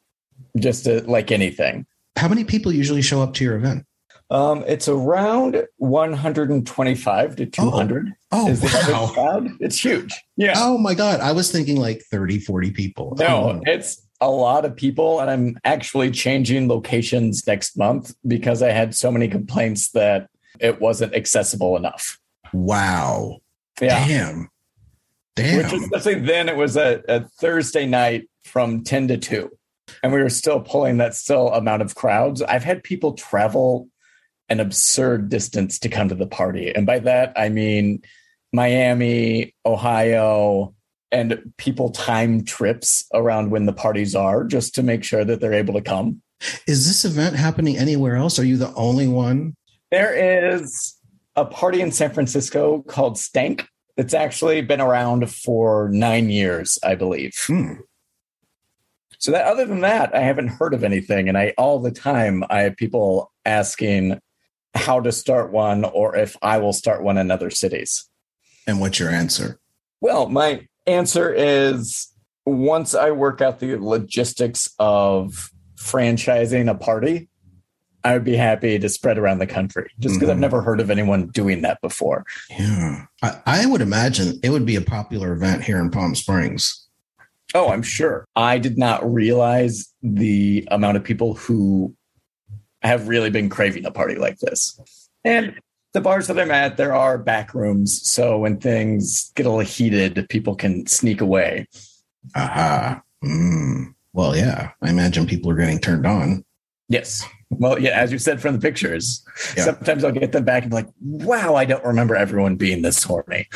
Just 0.59 0.85
to, 0.85 1.03
like 1.11 1.33
anything. 1.33 1.87
How 2.17 2.29
many 2.29 2.45
people 2.45 2.73
usually 2.73 3.03
show 3.03 3.23
up 3.23 3.35
to 3.35 3.45
your 3.45 3.57
event? 3.57 3.87
Um, 4.29 4.65
it's 4.67 4.87
around 4.89 5.67
125 5.79 7.37
to 7.37 7.47
200. 7.47 8.13
Oh, 8.33 8.59
oh 8.63 9.15
wow. 9.17 9.47
It's 9.61 9.83
huge. 9.83 10.13
Yeah. 10.37 10.55
Oh 10.57 10.77
my 10.77 10.95
God. 10.95 11.21
I 11.21 11.33
was 11.33 11.51
thinking 11.51 11.77
like 11.77 12.03
30, 12.11 12.41
40 12.41 12.71
people. 12.73 13.15
No, 13.19 13.27
oh. 13.27 13.61
it's 13.65 14.03
a 14.21 14.31
lot 14.31 14.65
of 14.65 14.77
people. 14.77 15.21
And 15.21 15.31
I'm 15.31 15.59
actually 15.65 16.11
changing 16.11 16.69
locations 16.69 17.47
next 17.47 17.79
month 17.79 18.15
because 18.27 18.63
I 18.63 18.73
had 18.73 18.95
so 18.95 19.11
many 19.11 19.29
complaints 19.29 19.91
that 19.93 20.29
it 20.59 20.81
wasn't 20.81 21.15
accessible 21.15 21.77
enough. 21.77 22.19
Wow. 22.53 23.39
Yeah. 23.81 24.07
Damn. 24.07 24.49
Damn. 25.37 25.59
Which 25.59 25.73
especially 25.73 26.21
then 26.21 26.49
it 26.49 26.57
was 26.57 26.77
a, 26.77 27.03
a 27.09 27.21
Thursday 27.41 27.87
night 27.87 28.29
from 28.45 28.83
10 28.83 29.09
to 29.09 29.19
2. 29.19 29.51
And 30.03 30.13
we 30.13 30.21
were 30.21 30.31
still 30.31 30.61
pulling 30.61 30.97
that 30.97 31.15
still 31.15 31.53
amount 31.53 31.83
of 31.83 31.95
crowds. 31.95 32.43
I've 32.43 32.65
had 32.65 32.83
people 32.83 33.13
travel 33.13 33.89
an 34.49 34.61
absurd 34.61 35.29
distance 35.29 35.79
to 35.81 35.89
come 35.89 36.09
to 36.09 36.15
the 36.15 36.27
party. 36.27 36.75
And 36.75 36.87
by 36.87 36.99
that, 37.01 37.33
I 37.37 37.49
mean 37.49 38.03
Miami, 38.53 39.55
Ohio, 39.65 40.75
and 41.13 41.53
people 41.57 41.91
time 41.91 42.45
trips 42.45 43.07
around 43.15 43.51
when 43.51 43.67
the 43.67 43.73
parties 43.73 44.15
are 44.15 44.45
just 44.45 44.75
to 44.75 44.83
make 44.83 45.05
sure 45.05 45.25
that 45.25 45.41
they're 45.41 45.53
able 45.53 45.75
to 45.75 45.81
come. 45.81 46.23
Is 46.67 46.87
this 46.87 47.05
event 47.05 47.37
happening 47.37 47.77
anywhere 47.77 48.17
else? 48.17 48.39
Are 48.39 48.45
you 48.45 48.57
the 48.57 48.75
only 48.75 49.09
one? 49.09 49.55
There 49.91 50.53
is 50.53 50.97
a 51.37 51.45
party 51.45 51.81
in 51.81 51.93
San 51.93 52.13
Francisco 52.13 52.83
called 52.83 53.19
Stank. 53.19 53.69
It's 53.97 54.15
actually 54.15 54.61
been 54.61 54.81
around 54.81 55.31
for 55.31 55.89
nine 55.91 56.29
years, 56.31 56.79
I 56.83 56.95
believe. 56.95 57.35
Hmm. 57.47 57.75
So 59.19 59.33
that 59.33 59.47
other 59.47 59.65
than 59.65 59.81
that, 59.81 60.15
I 60.15 60.21
haven't 60.21 60.49
heard 60.49 60.75
of 60.75 60.85
anything. 60.85 61.29
And 61.29 61.39
I 61.39 61.55
all 61.57 61.79
the 61.79 61.91
time 61.91 62.45
I 62.51 62.61
have 62.61 62.77
people 62.77 63.33
asking 63.45 64.21
how 64.75 65.01
to 65.01 65.11
start 65.11 65.51
one 65.51 65.85
or 65.85 66.15
if 66.17 66.37
I 66.43 66.59
will 66.59 66.75
start 66.75 67.03
one 67.03 67.17
in 67.17 67.31
other 67.31 67.51
cities. 67.51 68.09
And 68.67 68.81
what's 68.81 68.99
your 68.99 69.11
answer? 69.11 69.59
Well, 70.01 70.29
my 70.29 70.67
answer 70.87 71.33
is 71.33 72.09
once 72.45 72.95
I 72.95 73.11
work 73.11 73.41
out 73.41 73.61
the 73.61 73.77
logistics 73.77 74.73
of 74.79 75.51
franchising 75.77 76.71
a 76.71 76.75
party, 76.75 77.29
I 78.07 78.13
would 78.13 78.23
be 78.23 78.37
happy 78.37 78.79
to 78.79 78.89
spread 78.89 79.19
around 79.19 79.41
the 79.41 79.49
country 79.49 79.91
just 79.99 80.15
because 80.15 80.29
mm-hmm. 80.29 80.31
I've 80.31 80.39
never 80.39 80.63
heard 80.63 80.79
of 80.79 80.91
anyone 80.91 81.27
doing 81.27 81.63
that 81.63 81.81
before. 81.81 82.25
Yeah. 82.49 83.07
I, 83.21 83.41
I 83.47 83.67
would 83.67 83.81
imagine 83.81 84.39
it 84.45 84.51
would 84.51 84.65
be 84.65 84.77
a 84.77 84.81
popular 84.81 85.33
event 85.33 85.65
here 85.65 85.81
in 85.81 85.91
Palm 85.91 86.15
Springs. 86.15 86.87
Oh, 87.53 87.71
I'm 87.71 87.83
sure. 87.83 88.25
I 88.37 88.59
did 88.59 88.79
not 88.79 89.13
realize 89.13 89.93
the 90.05 90.69
amount 90.71 90.99
of 90.99 91.03
people 91.03 91.35
who 91.35 91.97
have 92.83 93.09
really 93.09 93.29
been 93.29 93.49
craving 93.49 93.85
a 93.87 93.91
party 93.91 94.15
like 94.15 94.39
this. 94.39 94.79
And 95.25 95.59
the 95.93 96.01
bars 96.01 96.29
that 96.29 96.39
I'm 96.39 96.53
at, 96.53 96.77
there 96.77 96.95
are 96.95 97.19
back 97.19 97.55
rooms. 97.55 98.09
So 98.09 98.39
when 98.39 98.61
things 98.61 99.33
get 99.35 99.47
a 99.47 99.51
little 99.51 99.65
heated, 99.65 100.29
people 100.29 100.55
can 100.55 100.87
sneak 100.87 101.21
away. 101.21 101.67
Aha. 102.37 103.03
Mm. 103.25 103.95
Well, 104.13 104.37
yeah. 104.37 104.71
I 104.81 104.91
imagine 104.91 105.27
people 105.27 105.51
are 105.51 105.57
getting 105.57 105.81
turned 105.81 106.07
on. 106.07 106.45
Yes. 106.89 107.25
Well, 107.51 107.79
yeah, 107.79 107.91
as 107.91 108.13
you 108.13 108.19
said 108.19 108.41
from 108.41 108.55
the 108.55 108.61
pictures, 108.61 109.25
yeah. 109.57 109.65
sometimes 109.65 110.05
I'll 110.05 110.13
get 110.13 110.33
them 110.33 110.45
back 110.45 110.63
and 110.63 110.71
be 110.71 110.77
like, 110.77 110.89
wow, 111.01 111.55
I 111.55 111.65
don't 111.65 111.85
remember 111.85 112.15
everyone 112.15 112.57
being 112.57 112.83
this 112.83 113.03
horny. 113.03 113.49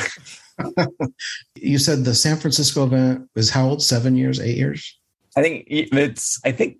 you 1.57 1.79
said 1.79 2.05
the 2.05 2.15
San 2.15 2.37
Francisco 2.37 2.85
event 2.85 3.29
was 3.35 3.51
how 3.51 3.69
old? 3.69 3.83
Seven 3.83 4.17
years, 4.17 4.41
eight 4.41 4.57
years? 4.57 4.99
I 5.37 5.43
think 5.43 5.65
it's, 5.69 6.41
I 6.45 6.53
think 6.53 6.79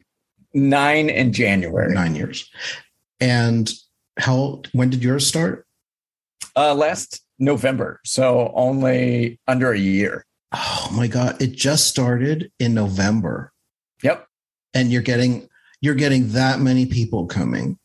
nine 0.55 1.09
in 1.09 1.33
January. 1.33 1.95
Nine 1.95 2.17
years. 2.17 2.51
And 3.21 3.71
how, 4.19 4.63
when 4.73 4.91
did 4.91 5.05
yours 5.05 5.27
start? 5.27 5.67
Uh, 6.57 6.75
last 6.75 7.23
November. 7.39 8.01
So 8.05 8.53
only 8.55 9.39
under 9.47 9.73
a 9.73 9.79
year. 9.79 10.27
Oh 10.53 10.91
my 10.93 11.07
God. 11.07 11.41
It 11.41 11.53
just 11.53 11.87
started 11.87 12.51
in 12.59 12.75
November. 12.75 13.53
Yep. 14.03 14.27
And 14.75 14.91
you're 14.91 15.03
getting 15.03 15.49
you're 15.81 15.95
getting 15.95 16.29
that 16.29 16.61
many 16.61 16.87
people 16.87 17.27
coming. 17.27 17.79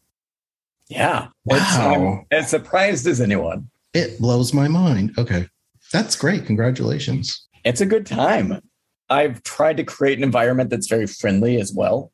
Yeah. 0.89 1.27
Wow. 1.45 2.25
It's, 2.29 2.45
as 2.45 2.49
surprised 2.49 3.07
as 3.07 3.21
anyone. 3.21 3.69
It 3.93 4.19
blows 4.19 4.53
my 4.53 4.67
mind. 4.67 5.13
Okay. 5.17 5.47
That's 5.91 6.15
great. 6.15 6.45
Congratulations. 6.45 7.47
It's 7.63 7.81
a 7.81 7.85
good 7.85 8.05
time. 8.05 8.61
I've 9.09 9.41
tried 9.43 9.77
to 9.77 9.83
create 9.83 10.17
an 10.17 10.23
environment 10.23 10.69
that's 10.69 10.87
very 10.87 11.07
friendly 11.07 11.59
as 11.59 11.73
well, 11.73 12.11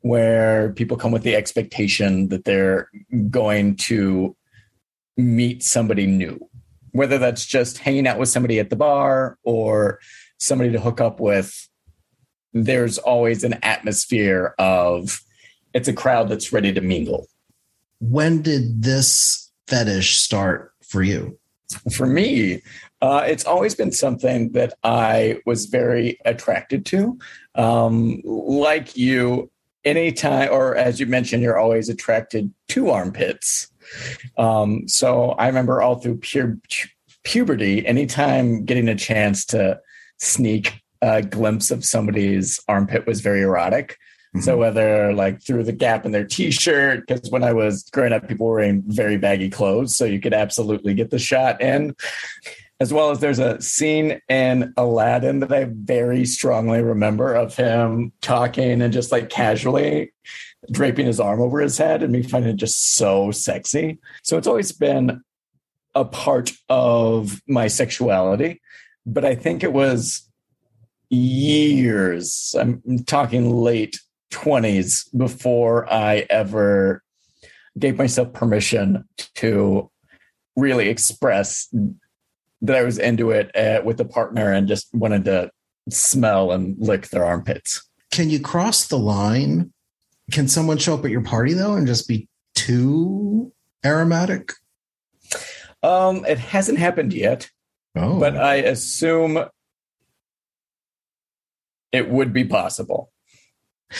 where 0.00 0.72
people 0.72 0.96
come 0.96 1.12
with 1.12 1.22
the 1.22 1.34
expectation 1.34 2.28
that 2.28 2.44
they're 2.44 2.90
going 3.30 3.76
to 3.76 4.36
meet 5.16 5.62
somebody 5.62 6.06
new, 6.06 6.38
whether 6.92 7.18
that's 7.18 7.46
just 7.46 7.78
hanging 7.78 8.06
out 8.06 8.18
with 8.18 8.28
somebody 8.28 8.58
at 8.58 8.70
the 8.70 8.76
bar 8.76 9.38
or 9.44 10.00
somebody 10.38 10.72
to 10.72 10.80
hook 10.80 11.00
up 11.00 11.20
with 11.20 11.68
there's 12.52 12.98
always 12.98 13.44
an 13.44 13.58
atmosphere 13.62 14.54
of 14.58 15.20
it's 15.74 15.88
a 15.88 15.92
crowd 15.92 16.28
that's 16.28 16.52
ready 16.52 16.72
to 16.72 16.80
mingle. 16.80 17.28
When 18.00 18.42
did 18.42 18.82
this 18.82 19.50
fetish 19.66 20.16
start 20.18 20.72
for 20.82 21.02
you? 21.02 21.38
For 21.94 22.06
me, 22.06 22.62
uh, 23.00 23.24
it's 23.26 23.46
always 23.46 23.74
been 23.74 23.92
something 23.92 24.52
that 24.52 24.74
I 24.84 25.38
was 25.46 25.66
very 25.66 26.18
attracted 26.24 26.84
to. 26.86 27.18
Um, 27.54 28.20
like 28.24 28.96
you, 28.96 29.50
anytime, 29.84 30.50
or 30.52 30.76
as 30.76 31.00
you 31.00 31.06
mentioned, 31.06 31.42
you're 31.42 31.58
always 31.58 31.88
attracted 31.88 32.52
to 32.68 32.90
armpits. 32.90 33.70
Um, 34.36 34.86
so 34.86 35.30
I 35.30 35.46
remember 35.46 35.80
all 35.80 35.96
through 35.96 36.18
pu- 36.18 36.60
puberty, 37.24 37.86
anytime 37.86 38.64
getting 38.64 38.88
a 38.88 38.94
chance 38.94 39.46
to 39.46 39.80
sneak 40.18 40.81
a 41.02 41.20
glimpse 41.20 41.70
of 41.70 41.84
somebody's 41.84 42.60
armpit 42.68 43.06
was 43.06 43.20
very 43.20 43.42
erotic. 43.42 43.98
Mm-hmm. 44.34 44.40
So 44.40 44.56
whether 44.56 45.12
like 45.12 45.42
through 45.42 45.64
the 45.64 45.72
gap 45.72 46.06
in 46.06 46.12
their 46.12 46.24
t-shirt, 46.24 47.06
because 47.06 47.30
when 47.30 47.44
I 47.44 47.52
was 47.52 47.82
growing 47.90 48.14
up, 48.14 48.28
people 48.28 48.46
were 48.46 48.54
wearing 48.54 48.82
very 48.86 49.18
baggy 49.18 49.50
clothes, 49.50 49.94
so 49.94 50.06
you 50.06 50.20
could 50.20 50.32
absolutely 50.32 50.94
get 50.94 51.10
the 51.10 51.18
shot 51.18 51.60
in. 51.60 51.94
As 52.80 52.92
well 52.92 53.10
as 53.10 53.20
there's 53.20 53.38
a 53.38 53.60
scene 53.60 54.20
in 54.28 54.72
Aladdin 54.76 55.40
that 55.40 55.52
I 55.52 55.68
very 55.70 56.24
strongly 56.24 56.82
remember 56.82 57.32
of 57.32 57.54
him 57.54 58.12
talking 58.22 58.82
and 58.82 58.92
just 58.92 59.12
like 59.12 59.28
casually 59.28 60.12
draping 60.70 61.06
his 61.06 61.20
arm 61.20 61.40
over 61.40 61.60
his 61.60 61.78
head 61.78 62.02
and 62.02 62.12
me 62.12 62.22
finding 62.22 62.52
it 62.52 62.56
just 62.56 62.96
so 62.96 63.30
sexy. 63.30 63.98
So 64.22 64.36
it's 64.36 64.48
always 64.48 64.72
been 64.72 65.22
a 65.94 66.04
part 66.04 66.52
of 66.68 67.40
my 67.46 67.68
sexuality. 67.68 68.60
But 69.06 69.24
I 69.24 69.36
think 69.36 69.62
it 69.62 69.72
was 69.72 70.28
years. 71.16 72.54
I'm 72.58 73.04
talking 73.04 73.50
late 73.50 74.00
20s 74.32 75.16
before 75.16 75.90
I 75.92 76.26
ever 76.30 77.02
gave 77.78 77.98
myself 77.98 78.32
permission 78.32 79.04
to 79.36 79.90
really 80.56 80.88
express 80.88 81.72
that 82.62 82.76
I 82.76 82.82
was 82.82 82.98
into 82.98 83.30
it 83.30 83.54
uh, 83.56 83.82
with 83.84 84.00
a 84.00 84.04
partner 84.04 84.52
and 84.52 84.68
just 84.68 84.88
wanted 84.94 85.24
to 85.26 85.50
smell 85.90 86.52
and 86.52 86.76
lick 86.78 87.08
their 87.08 87.24
armpits. 87.24 87.88
Can 88.10 88.30
you 88.30 88.40
cross 88.40 88.86
the 88.86 88.98
line? 88.98 89.72
Can 90.30 90.48
someone 90.48 90.78
show 90.78 90.94
up 90.94 91.04
at 91.04 91.10
your 91.10 91.22
party 91.22 91.54
though 91.54 91.74
and 91.74 91.86
just 91.86 92.08
be 92.08 92.28
too 92.54 93.52
aromatic? 93.84 94.52
Um, 95.82 96.24
it 96.26 96.38
hasn't 96.38 96.78
happened 96.78 97.12
yet, 97.12 97.50
Oh, 97.96 98.20
but 98.20 98.36
I 98.36 98.56
assume 98.56 99.44
it 101.92 102.08
would 102.10 102.32
be 102.32 102.44
possible. 102.44 103.10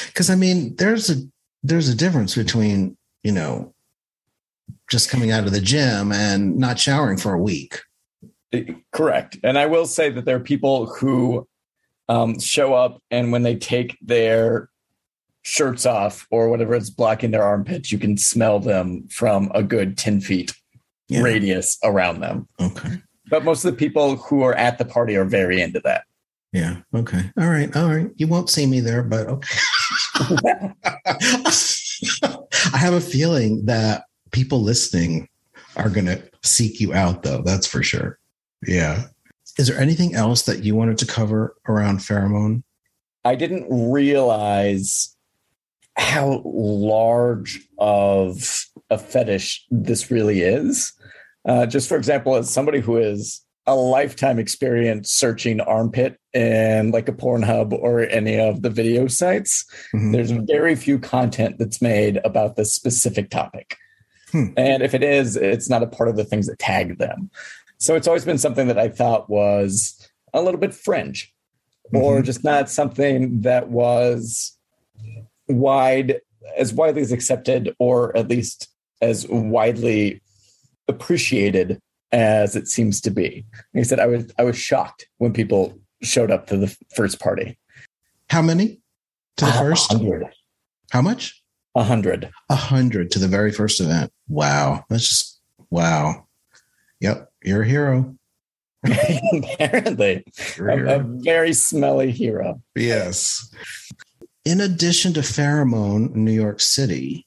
because 0.07 0.31
I 0.31 0.35
mean, 0.35 0.75
there's 0.77 1.11
a 1.11 1.17
there's 1.63 1.89
a 1.89 1.95
difference 1.95 2.35
between 2.35 2.97
you 3.23 3.33
know 3.33 3.75
just 4.91 5.11
coming 5.11 5.31
out 5.31 5.45
of 5.45 5.53
the 5.53 5.61
gym 5.61 6.13
and 6.13 6.57
not 6.59 6.79
showering 6.79 7.17
for 7.17 7.33
a 7.33 7.39
week. 7.39 7.81
Correct. 8.93 9.39
And 9.43 9.59
I 9.59 9.67
will 9.67 9.87
say 9.87 10.11
that 10.11 10.25
there 10.27 10.37
are 10.37 10.41
people 10.41 10.87
who 10.87 11.49
um, 12.09 12.39
show 12.39 12.75
up 12.75 13.01
and 13.11 13.33
when 13.33 13.43
they 13.43 13.57
take 13.57 13.97
their 14.03 14.69
shirts 15.43 15.87
off 15.87 16.27
or 16.31 16.51
whatever 16.51 16.75
is 16.75 16.91
blocking 16.91 17.31
their 17.31 17.43
armpits, 17.43 17.91
you 17.91 17.99
can 17.99 18.19
smell 18.19 18.61
them 18.61 19.09
from 19.09 19.51
a 19.55 19.63
good 19.63 19.97
10 19.97 20.21
feet 20.21 20.53
Yeah. 21.09 21.23
radius 21.23 21.79
around 21.83 22.21
them. 22.21 22.47
Okay. 22.61 23.01
But 23.31 23.45
most 23.45 23.65
of 23.65 23.73
the 23.73 23.79
people 23.79 24.17
who 24.17 24.43
are 24.43 24.55
at 24.55 24.77
the 24.77 24.85
party 24.85 25.17
are 25.17 25.25
very 25.25 25.63
into 25.63 25.81
that. 25.85 26.05
Yeah. 26.53 26.77
Okay. 26.95 27.31
All 27.39 27.49
right. 27.49 27.75
All 27.75 27.89
right. 27.89 28.11
You 28.17 28.27
won't 28.27 28.51
see 28.51 28.67
me 28.67 28.81
there, 28.81 29.03
but 29.03 29.27
okay. 29.27 29.57
I 32.73 32.79
have 32.79 32.93
a 32.93 33.01
feeling 33.01 33.65
that 33.67 34.05
people 34.33 34.61
listening 34.61 35.29
are 35.77 35.89
going 35.89 36.07
to 36.07 36.23
seek 36.43 36.81
you 36.81 36.93
out, 36.93 37.23
though. 37.23 37.43
That's 37.43 37.67
for 37.67 37.83
sure. 37.83 38.19
Yeah. 38.67 39.05
Is 39.59 39.69
there 39.69 39.79
anything 39.79 40.15
else 40.15 40.43
that 40.43 40.63
you 40.63 40.75
wanted 40.75 40.99
to 40.99 41.07
cover 41.07 41.57
around 41.69 41.99
pheromone? 41.99 42.63
I 43.25 43.35
didn't 43.35 43.67
realize 43.71 45.17
how 45.97 46.43
large 46.45 47.61
of 47.79 48.67
a 48.91 48.99
fetish 48.99 49.67
this 49.71 50.11
really 50.11 50.43
is. 50.43 50.93
Uh, 51.47 51.67
just 51.67 51.89
for 51.89 51.97
example, 51.97 52.37
as 52.37 52.53
somebody 52.53 52.81
who 52.81 52.97
is 52.97 53.45
a 53.67 53.75
lifetime 53.75 54.39
experience 54.39 55.11
searching 55.11 55.61
armpit 55.61 56.19
and 56.35 56.93
like 56.93 57.09
a 57.09 57.13
Pornhub 57.13 57.73
or 57.73 58.01
any 58.01 58.39
of 58.39 58.63
the 58.63 58.71
video 58.71 59.07
sites, 59.07 59.65
Mhm. 59.95 60.13
there's 60.13 60.31
very 60.33 60.75
few 60.75 60.99
content 60.99 61.59
that's 61.59 61.81
made 61.81 62.21
about 62.25 62.57
this 62.57 62.73
specific 62.73 63.31
topic. 63.31 63.77
Hmm. 64.33 64.47
And 64.57 64.83
if 64.83 64.95
it 64.95 65.03
is, 65.05 65.37
it's 65.37 65.69
not 65.71 65.83
a 65.83 65.87
part 65.87 66.09
of 66.09 66.17
the 66.17 66.25
things 66.25 66.47
that 66.49 66.59
tag 66.59 66.99
them. 66.99 67.31
So 67.79 67.95
it's 67.95 68.09
always 68.09 68.25
been 68.25 68.39
something 68.39 68.67
that 68.69 68.79
I 68.79 68.89
thought 68.89 69.29
was 69.31 70.09
a 70.35 70.43
little 70.43 70.59
bit 70.61 70.75
fringe 70.75 71.33
or 71.93 72.21
Mhm. 72.21 72.25
just 72.25 72.43
not 72.43 72.69
something 72.71 73.43
that 73.43 73.69
was 73.69 74.57
wide 75.49 76.21
as 76.57 76.73
widely 76.73 77.03
as 77.03 77.13
accepted 77.13 77.75
or 77.79 78.17
at 78.17 78.29
least 78.29 78.69
as 79.01 79.29
widely 79.29 80.21
appreciated 80.89 81.81
as 82.13 82.55
it 82.57 82.69
seems 82.69 83.01
to 83.03 83.11
be. 83.11 83.45
I 83.75 83.83
said, 83.83 83.99
I 83.99 84.07
was 84.07 84.31
I 84.39 84.45
was 84.45 84.57
shocked 84.57 85.09
when 85.19 85.33
people 85.33 85.79
showed 86.03 86.31
up 86.31 86.47
to 86.49 86.57
the 86.57 86.77
first 86.95 87.19
party. 87.21 87.59
How 88.29 88.43
many 88.43 88.81
to 89.39 89.45
the 89.47 89.51
A 89.51 89.55
first? 89.55 89.91
hundred. 89.93 90.27
How 90.91 91.03
much? 91.03 91.43
A 91.75 91.83
hundred. 91.83 92.31
A 92.51 92.55
hundred 92.55 93.11
to 93.13 93.19
the 93.19 93.29
very 93.29 93.51
first 93.53 93.81
event. 93.81 94.13
Wow. 94.29 94.85
That's 94.91 95.09
just 95.09 95.41
wow. 95.71 96.27
Yep. 97.01 97.31
You're 97.43 97.63
a 97.63 97.67
hero. 97.69 98.15
Apparently, 98.85 100.25
You're 100.57 100.69
a 100.71 100.75
a, 100.75 100.77
hero. 100.77 101.01
a 101.01 101.03
very 101.23 101.53
smelly 101.53 102.11
hero. 102.11 102.61
Yes. 102.75 103.55
In 104.45 104.61
addition 104.61 105.13
to 105.15 105.21
Pheromone, 105.21 106.15
New 106.15 106.33
York 106.33 106.61
City, 106.61 107.27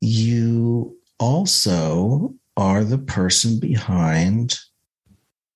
you 0.00 0.96
also 1.18 2.34
are 2.60 2.84
the 2.84 2.98
person 2.98 3.58
behind 3.58 4.58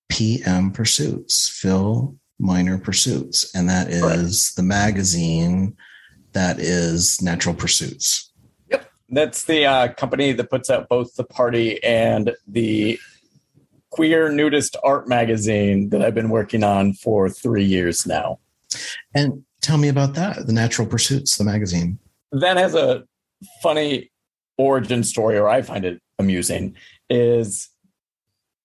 PM 0.08 0.70
Pursuits, 0.70 1.48
Phil 1.48 2.16
Miner 2.38 2.78
Pursuits, 2.78 3.54
and 3.54 3.68
that 3.68 3.90
is 3.90 4.54
the 4.56 4.62
magazine 4.62 5.76
that 6.32 6.58
is 6.58 7.20
Natural 7.20 7.54
Pursuits. 7.54 8.32
Yep, 8.70 8.90
That's 9.10 9.44
the 9.44 9.66
uh, 9.66 9.92
company 9.92 10.32
that 10.32 10.50
puts 10.50 10.70
out 10.70 10.88
both 10.88 11.14
the 11.14 11.24
party 11.24 11.82
and 11.84 12.34
the 12.46 12.98
queer 13.90 14.30
nudist 14.30 14.76
art 14.82 15.06
magazine 15.06 15.90
that 15.90 16.02
I've 16.02 16.14
been 16.14 16.30
working 16.30 16.64
on 16.64 16.94
for 16.94 17.28
three 17.28 17.64
years 17.64 18.06
now. 18.06 18.38
And 19.14 19.44
tell 19.60 19.76
me 19.76 19.88
about 19.88 20.14
that, 20.14 20.46
the 20.46 20.52
Natural 20.52 20.88
Pursuits, 20.88 21.36
the 21.36 21.44
magazine. 21.44 21.98
that 22.32 22.56
has 22.56 22.74
a 22.74 23.04
funny 23.62 24.10
origin 24.56 25.04
story, 25.04 25.36
or 25.36 25.48
I 25.48 25.62
find 25.62 25.84
it 25.84 26.00
amusing, 26.18 26.74
is 27.10 27.68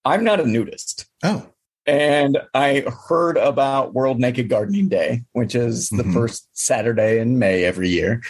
I'm 0.04 0.24
not 0.24 0.40
a 0.40 0.46
nudist. 0.46 1.06
Oh, 1.22 1.46
And 1.86 2.38
I 2.54 2.84
heard 3.08 3.36
about 3.36 3.94
World 3.94 4.20
Naked 4.20 4.48
Gardening 4.48 4.88
Day, 4.88 5.24
which 5.32 5.54
is 5.54 5.88
the 5.88 6.02
Mhm. 6.04 6.12
first 6.12 6.48
Saturday 6.52 7.18
in 7.18 7.38
May 7.38 7.64
every 7.64 7.88
year. 7.88 8.22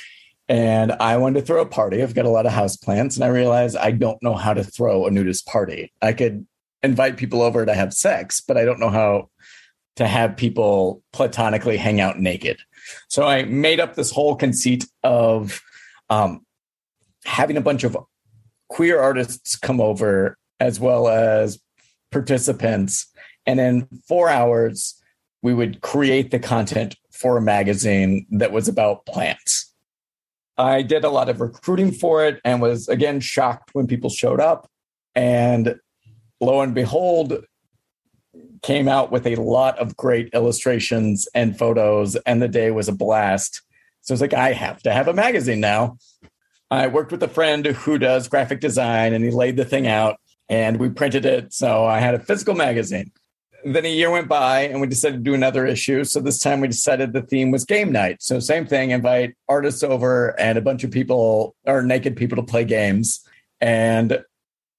And 0.48 0.92
I 0.92 1.16
wanted 1.16 1.40
to 1.40 1.46
throw 1.46 1.60
a 1.60 1.66
party. 1.66 2.02
I've 2.02 2.14
got 2.14 2.24
a 2.24 2.30
lot 2.30 2.46
of 2.46 2.52
houseplants, 2.52 3.16
and 3.16 3.24
I 3.24 3.28
realized 3.28 3.76
I 3.76 3.90
don't 3.92 4.20
know 4.22 4.34
how 4.34 4.54
to 4.54 4.64
throw 4.64 5.06
a 5.06 5.10
nudist 5.10 5.46
party. 5.46 5.92
I 6.00 6.12
could 6.12 6.46
invite 6.82 7.16
people 7.16 7.42
over 7.42 7.66
to 7.66 7.74
have 7.74 7.92
sex, 7.92 8.40
but 8.40 8.56
I 8.56 8.64
don't 8.64 8.80
know 8.80 8.88
how 8.88 9.30
to 9.96 10.06
have 10.08 10.36
people 10.36 11.02
platonically 11.12 11.76
hang 11.76 12.00
out 12.00 12.18
naked. 12.18 12.58
So 13.08 13.24
I 13.24 13.42
made 13.44 13.78
up 13.80 13.94
this 13.94 14.10
whole 14.10 14.34
conceit 14.34 14.84
of 15.02 15.60
um, 16.08 16.44
having 17.24 17.56
a 17.56 17.60
bunch 17.60 17.84
of 17.84 17.96
queer 18.70 18.98
artists 18.98 19.56
come 19.56 19.80
over 19.80 20.38
as 20.58 20.80
well 20.80 21.08
as 21.08 21.60
participants. 22.10 23.06
And 23.46 23.60
in 23.60 23.88
four 24.08 24.28
hours, 24.28 24.94
we 25.42 25.52
would 25.52 25.80
create 25.82 26.30
the 26.30 26.38
content 26.38 26.96
for 27.12 27.36
a 27.36 27.42
magazine 27.42 28.26
that 28.30 28.52
was 28.52 28.68
about 28.68 29.04
plants. 29.06 29.72
I 30.56 30.82
did 30.82 31.04
a 31.04 31.10
lot 31.10 31.28
of 31.28 31.40
recruiting 31.40 31.90
for 31.90 32.24
it 32.24 32.40
and 32.44 32.60
was 32.60 32.88
again 32.88 33.20
shocked 33.20 33.70
when 33.72 33.86
people 33.86 34.10
showed 34.10 34.40
up. 34.40 34.70
And 35.14 35.76
lo 36.40 36.60
and 36.60 36.74
behold, 36.74 37.44
came 38.62 38.88
out 38.88 39.10
with 39.10 39.26
a 39.26 39.36
lot 39.36 39.78
of 39.78 39.96
great 39.96 40.28
illustrations 40.34 41.26
and 41.34 41.58
photos, 41.58 42.16
and 42.26 42.42
the 42.42 42.48
day 42.48 42.70
was 42.70 42.88
a 42.88 42.92
blast. 42.92 43.62
So 44.02 44.12
it's 44.12 44.20
like, 44.20 44.34
I 44.34 44.52
have 44.52 44.82
to 44.82 44.92
have 44.92 45.08
a 45.08 45.14
magazine 45.14 45.60
now. 45.60 45.96
I 46.70 46.86
worked 46.86 47.10
with 47.10 47.22
a 47.22 47.28
friend 47.28 47.66
who 47.66 47.98
does 47.98 48.28
graphic 48.28 48.60
design, 48.60 49.12
and 49.12 49.24
he 49.24 49.30
laid 49.30 49.56
the 49.56 49.64
thing 49.64 49.86
out, 49.86 50.20
and 50.48 50.78
we 50.78 50.88
printed 50.88 51.24
it. 51.24 51.52
So 51.52 51.84
I 51.84 51.98
had 51.98 52.14
a 52.14 52.20
physical 52.20 52.54
magazine. 52.54 53.10
Then 53.64 53.84
a 53.84 53.92
year 53.92 54.10
went 54.10 54.28
by, 54.28 54.60
and 54.62 54.80
we 54.80 54.86
decided 54.86 55.16
to 55.16 55.22
do 55.22 55.34
another 55.34 55.66
issue. 55.66 56.04
So 56.04 56.20
this 56.20 56.38
time 56.38 56.60
we 56.60 56.68
decided 56.68 57.12
the 57.12 57.22
theme 57.22 57.50
was 57.50 57.64
game 57.64 57.92
night. 57.92 58.22
So 58.22 58.38
same 58.40 58.66
thing, 58.66 58.90
invite 58.90 59.34
artists 59.48 59.82
over 59.82 60.38
and 60.40 60.56
a 60.56 60.62
bunch 60.62 60.84
of 60.84 60.90
people 60.90 61.54
or 61.66 61.82
naked 61.82 62.16
people 62.16 62.36
to 62.36 62.42
play 62.42 62.64
games, 62.64 63.20
and 63.60 64.24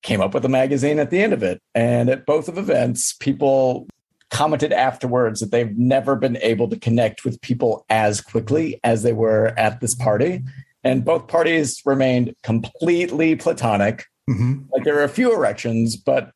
came 0.01 0.21
up 0.21 0.33
with 0.33 0.45
a 0.45 0.49
magazine 0.49 0.97
at 0.97 1.11
the 1.11 1.21
end 1.21 1.33
of 1.33 1.43
it. 1.43 1.61
And 1.75 2.09
at 2.09 2.25
both 2.25 2.47
of 2.47 2.57
events, 2.57 3.13
people 3.13 3.87
commented 4.31 4.71
afterwards 4.71 5.41
that 5.41 5.51
they've 5.51 5.77
never 5.77 6.15
been 6.15 6.37
able 6.37 6.69
to 6.69 6.79
connect 6.79 7.25
with 7.25 7.39
people 7.41 7.85
as 7.89 8.21
quickly 8.21 8.79
as 8.83 9.03
they 9.03 9.13
were 9.13 9.53
at 9.57 9.81
this 9.81 9.93
party. 9.93 10.41
And 10.83 11.05
both 11.05 11.27
parties 11.27 11.81
remained 11.85 12.33
completely 12.43 13.35
platonic. 13.35 14.05
Mhm. 14.29 14.65
Like 14.71 14.83
there 14.83 14.95
were 14.95 15.03
a 15.03 15.09
few 15.09 15.33
erections, 15.33 15.95
but 15.95 16.31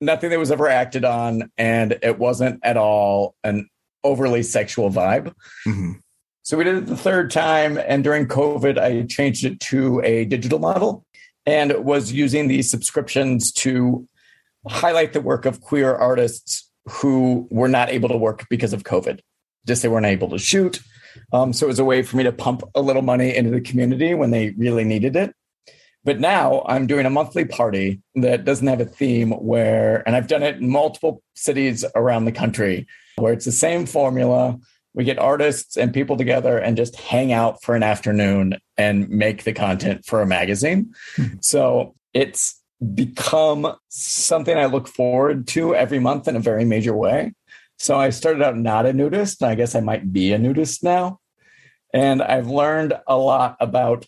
nothing 0.00 0.30
that 0.30 0.38
was 0.38 0.50
ever 0.50 0.68
acted 0.68 1.04
on. 1.04 1.50
And 1.56 1.98
it 2.02 2.18
wasn't 2.18 2.60
at 2.62 2.76
all 2.76 3.34
an 3.44 3.68
overly 4.02 4.42
sexual 4.42 4.90
vibe. 4.90 5.32
Mhm. 5.66 6.00
So 6.42 6.58
we 6.58 6.64
did 6.64 6.76
it 6.76 6.86
the 6.86 6.96
third 6.96 7.30
time. 7.30 7.78
And 7.78 8.04
during 8.04 8.26
COVID, 8.26 8.78
I 8.78 9.06
changed 9.06 9.44
it 9.44 9.60
to 9.60 10.00
a 10.04 10.26
digital 10.26 10.58
model 10.58 11.06
and 11.46 11.72
was 11.84 12.12
using 12.12 12.48
these 12.48 12.70
subscriptions 12.70 13.50
to 13.52 14.06
highlight 14.68 15.12
the 15.12 15.20
work 15.20 15.46
of 15.46 15.60
queer 15.60 15.94
artists 15.94 16.70
who 16.86 17.48
were 17.50 17.68
not 17.68 17.88
able 17.90 18.08
to 18.08 18.16
work 18.16 18.46
because 18.50 18.72
of 18.72 18.82
COVID. 18.82 19.20
Just 19.66 19.82
they 19.82 19.88
weren't 19.88 20.06
able 20.06 20.28
to 20.30 20.38
shoot. 20.38 20.80
Um, 21.32 21.52
so 21.52 21.66
it 21.66 21.68
was 21.68 21.78
a 21.78 21.84
way 21.84 22.02
for 22.02 22.16
me 22.16 22.24
to 22.24 22.32
pump 22.32 22.62
a 22.74 22.80
little 22.80 23.02
money 23.02 23.34
into 23.34 23.50
the 23.50 23.60
community 23.60 24.14
when 24.14 24.30
they 24.30 24.50
really 24.50 24.84
needed 24.84 25.16
it. 25.16 25.34
But 26.04 26.20
now 26.20 26.62
I'm 26.66 26.86
doing 26.86 27.06
a 27.06 27.10
monthly 27.10 27.44
party 27.44 28.02
that 28.14 28.44
doesn't 28.44 28.66
have 28.66 28.80
a 28.80 28.84
theme 28.84 29.30
where, 29.30 30.02
and 30.06 30.14
I've 30.14 30.28
done 30.28 30.42
it 30.42 30.56
in 30.56 30.68
multiple 30.68 31.22
cities 31.34 31.84
around 31.94 32.26
the 32.26 32.32
country 32.32 32.86
where 33.16 33.32
it's 33.32 33.46
the 33.46 33.52
same 33.52 33.86
formula. 33.86 34.58
We 34.92 35.04
get 35.04 35.18
artists 35.18 35.76
and 35.76 35.94
people 35.94 36.16
together 36.16 36.58
and 36.58 36.76
just 36.76 36.96
hang 36.96 37.32
out 37.32 37.62
for 37.62 37.74
an 37.74 37.82
afternoon 37.82 38.58
and 38.76 39.08
make 39.08 39.44
the 39.44 39.52
content 39.52 40.04
for 40.04 40.20
a 40.20 40.26
magazine. 40.26 40.94
Hmm. 41.16 41.38
So 41.40 41.94
it's 42.12 42.60
become 42.94 43.74
something 43.88 44.56
I 44.56 44.66
look 44.66 44.88
forward 44.88 45.46
to 45.48 45.74
every 45.74 45.98
month 45.98 46.28
in 46.28 46.36
a 46.36 46.40
very 46.40 46.64
major 46.64 46.94
way. 46.94 47.32
So 47.78 47.98
I 47.98 48.10
started 48.10 48.42
out 48.42 48.56
not 48.56 48.86
a 48.86 48.92
nudist, 48.92 49.42
and 49.42 49.50
I 49.50 49.54
guess 49.54 49.74
I 49.74 49.80
might 49.80 50.12
be 50.12 50.32
a 50.32 50.38
nudist 50.38 50.82
now. 50.82 51.20
And 51.92 52.22
I've 52.22 52.48
learned 52.48 52.94
a 53.06 53.16
lot 53.16 53.56
about 53.60 54.06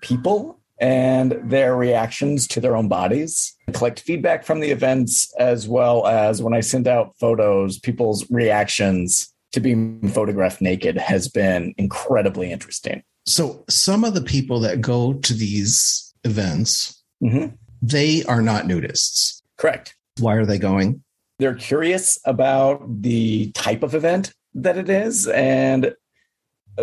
people 0.00 0.60
and 0.80 1.38
their 1.42 1.76
reactions 1.76 2.46
to 2.48 2.60
their 2.60 2.76
own 2.76 2.88
bodies. 2.88 3.54
I 3.68 3.72
collect 3.72 4.00
feedback 4.00 4.44
from 4.44 4.60
the 4.60 4.70
events 4.70 5.32
as 5.38 5.68
well 5.68 6.06
as 6.06 6.42
when 6.42 6.54
I 6.54 6.60
send 6.60 6.86
out 6.86 7.14
photos, 7.18 7.78
people's 7.78 8.28
reactions 8.30 9.32
to 9.52 9.60
being 9.60 10.08
photographed 10.08 10.60
naked 10.60 10.96
has 10.96 11.28
been 11.28 11.74
incredibly 11.78 12.52
interesting. 12.52 13.02
So 13.26 13.64
some 13.68 14.04
of 14.04 14.14
the 14.14 14.22
people 14.22 14.60
that 14.60 14.80
go 14.80 15.14
to 15.14 15.34
these 15.34 16.14
events, 16.24 17.02
mm-hmm. 17.22 17.54
they 17.82 18.24
are 18.24 18.42
not 18.42 18.64
nudists. 18.64 19.42
Correct. 19.56 19.96
Why 20.20 20.34
are 20.34 20.46
they 20.46 20.58
going? 20.58 21.02
They're 21.38 21.54
curious 21.54 22.18
about 22.24 23.02
the 23.02 23.52
type 23.52 23.82
of 23.82 23.94
event 23.94 24.34
that 24.54 24.76
it 24.76 24.88
is 24.88 25.26
and 25.28 25.94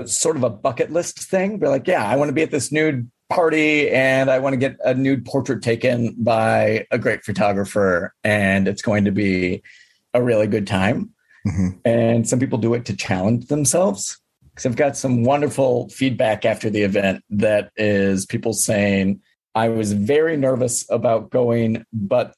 sort 0.05 0.35
of 0.35 0.43
a 0.43 0.49
bucket 0.49 0.91
list 0.91 1.19
thing. 1.19 1.59
They're 1.59 1.69
like, 1.69 1.87
yeah, 1.87 2.05
I 2.05 2.15
want 2.15 2.29
to 2.29 2.33
be 2.33 2.43
at 2.43 2.51
this 2.51 2.71
nude 2.71 3.09
party 3.29 3.89
and 3.89 4.29
I 4.29 4.39
want 4.39 4.53
to 4.53 4.57
get 4.57 4.77
a 4.83 4.93
nude 4.93 5.25
portrait 5.25 5.61
taken 5.63 6.15
by 6.17 6.85
a 6.91 6.97
great 6.97 7.23
photographer 7.23 8.13
and 8.23 8.67
it's 8.67 8.81
going 8.81 9.05
to 9.05 9.11
be 9.11 9.63
a 10.13 10.21
really 10.21 10.47
good 10.47 10.67
time. 10.67 11.11
Mm-hmm. 11.47 11.69
And 11.85 12.27
some 12.27 12.39
people 12.39 12.57
do 12.57 12.73
it 12.73 12.85
to 12.85 12.95
challenge 12.95 13.47
themselves. 13.47 14.19
Because 14.49 14.67
I've 14.67 14.77
got 14.77 14.95
some 14.95 15.25
wonderful 15.25 15.89
feedback 15.89 16.45
after 16.45 16.69
the 16.69 16.83
event 16.83 17.23
that 17.29 17.71
is 17.75 18.25
people 18.25 18.53
saying, 18.53 19.19
I 19.53 19.67
was 19.67 19.91
very 19.91 20.37
nervous 20.37 20.89
about 20.89 21.29
going, 21.29 21.85
but 21.91 22.33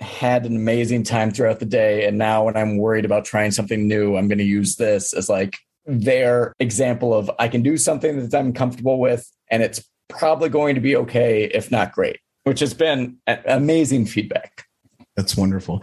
had 0.00 0.46
an 0.46 0.56
amazing 0.56 1.02
time 1.02 1.30
throughout 1.30 1.60
the 1.60 1.66
day. 1.66 2.06
And 2.06 2.18
now 2.18 2.44
when 2.44 2.56
I'm 2.56 2.78
worried 2.78 3.04
about 3.04 3.24
trying 3.24 3.50
something 3.50 3.86
new, 3.86 4.16
I'm 4.16 4.28
going 4.28 4.38
to 4.38 4.44
use 4.44 4.76
this 4.76 5.12
as 5.12 5.28
like 5.28 5.58
their 5.86 6.54
example 6.58 7.14
of 7.14 7.30
I 7.38 7.48
can 7.48 7.62
do 7.62 7.76
something 7.76 8.28
that 8.28 8.38
I'm 8.38 8.52
comfortable 8.52 8.98
with 8.98 9.30
and 9.50 9.62
it's 9.62 9.84
probably 10.08 10.48
going 10.48 10.74
to 10.74 10.80
be 10.80 10.96
okay, 10.96 11.44
if 11.44 11.70
not 11.70 11.92
great, 11.92 12.18
which 12.44 12.60
has 12.60 12.74
been 12.74 13.16
amazing 13.46 14.06
feedback. 14.06 14.66
That's 15.16 15.36
wonderful. 15.36 15.82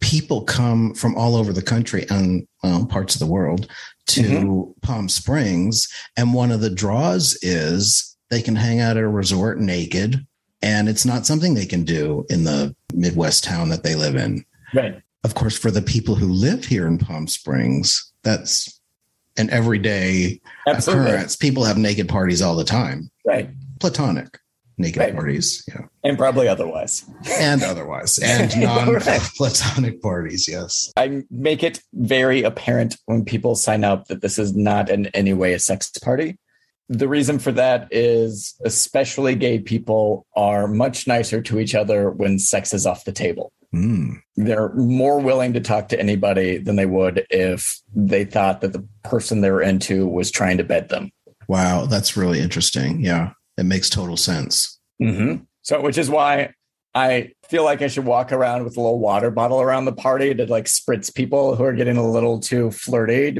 People 0.00 0.42
come 0.42 0.94
from 0.94 1.16
all 1.16 1.36
over 1.36 1.52
the 1.52 1.62
country 1.62 2.06
and 2.10 2.46
well, 2.62 2.86
parts 2.86 3.14
of 3.14 3.20
the 3.20 3.26
world 3.26 3.68
to 4.08 4.22
mm-hmm. 4.22 4.86
Palm 4.86 5.08
Springs. 5.08 5.88
And 6.16 6.34
one 6.34 6.52
of 6.52 6.60
the 6.60 6.70
draws 6.70 7.38
is 7.42 8.16
they 8.30 8.42
can 8.42 8.56
hang 8.56 8.80
out 8.80 8.96
at 8.96 9.02
a 9.02 9.08
resort 9.08 9.60
naked. 9.60 10.26
And 10.64 10.88
it's 10.88 11.04
not 11.04 11.26
something 11.26 11.52
they 11.52 11.66
can 11.66 11.84
do 11.84 12.24
in 12.30 12.44
the 12.44 12.74
Midwest 12.94 13.44
town 13.44 13.68
that 13.68 13.82
they 13.82 13.94
live 13.94 14.16
in. 14.16 14.46
Right. 14.72 14.98
Of 15.22 15.34
course, 15.34 15.58
for 15.58 15.70
the 15.70 15.82
people 15.82 16.14
who 16.14 16.26
live 16.26 16.64
here 16.64 16.86
in 16.86 16.96
Palm 16.96 17.28
Springs, 17.28 18.12
that's 18.22 18.80
an 19.36 19.50
everyday 19.50 20.40
Absolutely. 20.66 21.04
occurrence. 21.04 21.36
People 21.36 21.64
have 21.64 21.76
naked 21.76 22.08
parties 22.08 22.40
all 22.40 22.56
the 22.56 22.64
time. 22.64 23.10
Right. 23.26 23.50
Platonic 23.78 24.38
naked 24.78 25.00
right. 25.00 25.14
parties. 25.14 25.62
Yeah. 25.68 25.82
And 26.02 26.18
probably 26.18 26.48
otherwise. 26.48 27.04
And 27.30 27.62
otherwise. 27.62 28.18
And 28.18 28.58
non 28.60 29.00
platonic 29.36 30.00
parties, 30.02 30.48
yes. 30.48 30.92
I 30.96 31.22
make 31.30 31.62
it 31.62 31.80
very 31.92 32.42
apparent 32.42 32.96
when 33.04 33.24
people 33.24 33.54
sign 33.54 33.84
up 33.84 34.06
that 34.08 34.22
this 34.22 34.38
is 34.38 34.56
not 34.56 34.90
in 34.90 35.06
any 35.08 35.32
way 35.34 35.52
a 35.52 35.58
sex 35.58 35.90
party. 36.02 36.38
The 36.88 37.08
reason 37.08 37.38
for 37.38 37.52
that 37.52 37.88
is 37.90 38.54
especially 38.64 39.34
gay 39.34 39.58
people 39.58 40.26
are 40.36 40.66
much 40.68 41.06
nicer 41.06 41.40
to 41.42 41.58
each 41.58 41.74
other 41.74 42.10
when 42.10 42.38
sex 42.38 42.74
is 42.74 42.86
off 42.86 43.04
the 43.04 43.12
table. 43.12 43.52
Mm. 43.74 44.20
They're 44.36 44.72
more 44.74 45.18
willing 45.18 45.52
to 45.54 45.60
talk 45.60 45.88
to 45.88 45.98
anybody 45.98 46.58
than 46.58 46.76
they 46.76 46.86
would 46.86 47.26
if 47.30 47.80
they 47.94 48.24
thought 48.24 48.60
that 48.60 48.72
the 48.72 48.86
person 49.02 49.40
they 49.40 49.50
were 49.50 49.62
into 49.62 50.06
was 50.06 50.30
trying 50.30 50.58
to 50.58 50.64
bed 50.64 50.90
them. 50.90 51.10
Wow, 51.48 51.86
that's 51.86 52.16
really 52.16 52.40
interesting. 52.40 53.00
Yeah, 53.00 53.32
it 53.56 53.64
makes 53.64 53.90
total 53.90 54.16
sense. 54.16 54.78
Mm-hmm. 55.02 55.42
So, 55.62 55.80
which 55.80 55.98
is 55.98 56.08
why 56.08 56.52
I 56.94 57.32
feel 57.48 57.64
like 57.64 57.82
I 57.82 57.88
should 57.88 58.04
walk 58.04 58.32
around 58.32 58.64
with 58.64 58.76
a 58.76 58.80
little 58.80 59.00
water 59.00 59.30
bottle 59.30 59.60
around 59.60 59.86
the 59.86 59.92
party 59.92 60.34
to 60.34 60.46
like 60.46 60.66
spritz 60.66 61.12
people 61.12 61.56
who 61.56 61.64
are 61.64 61.72
getting 61.72 61.96
a 61.96 62.08
little 62.08 62.38
too 62.38 62.70
flirty. 62.70 63.38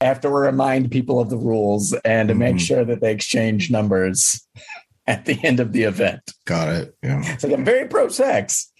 I 0.00 0.04
have 0.04 0.20
to 0.20 0.28
remind 0.28 0.90
people 0.90 1.20
of 1.20 1.30
the 1.30 1.38
rules 1.38 1.94
and 2.04 2.28
to 2.28 2.34
mm-hmm. 2.34 2.40
make 2.40 2.60
sure 2.60 2.84
that 2.84 3.00
they 3.00 3.12
exchange 3.12 3.70
numbers 3.70 4.46
at 5.06 5.24
the 5.24 5.38
end 5.42 5.60
of 5.60 5.72
the 5.72 5.84
event. 5.84 6.20
Got 6.44 6.68
it. 6.68 6.96
Yeah. 7.02 7.22
It's 7.24 7.44
like 7.44 7.52
I'm 7.52 7.64
very 7.64 7.88
pro 7.88 8.08
sex. 8.08 8.72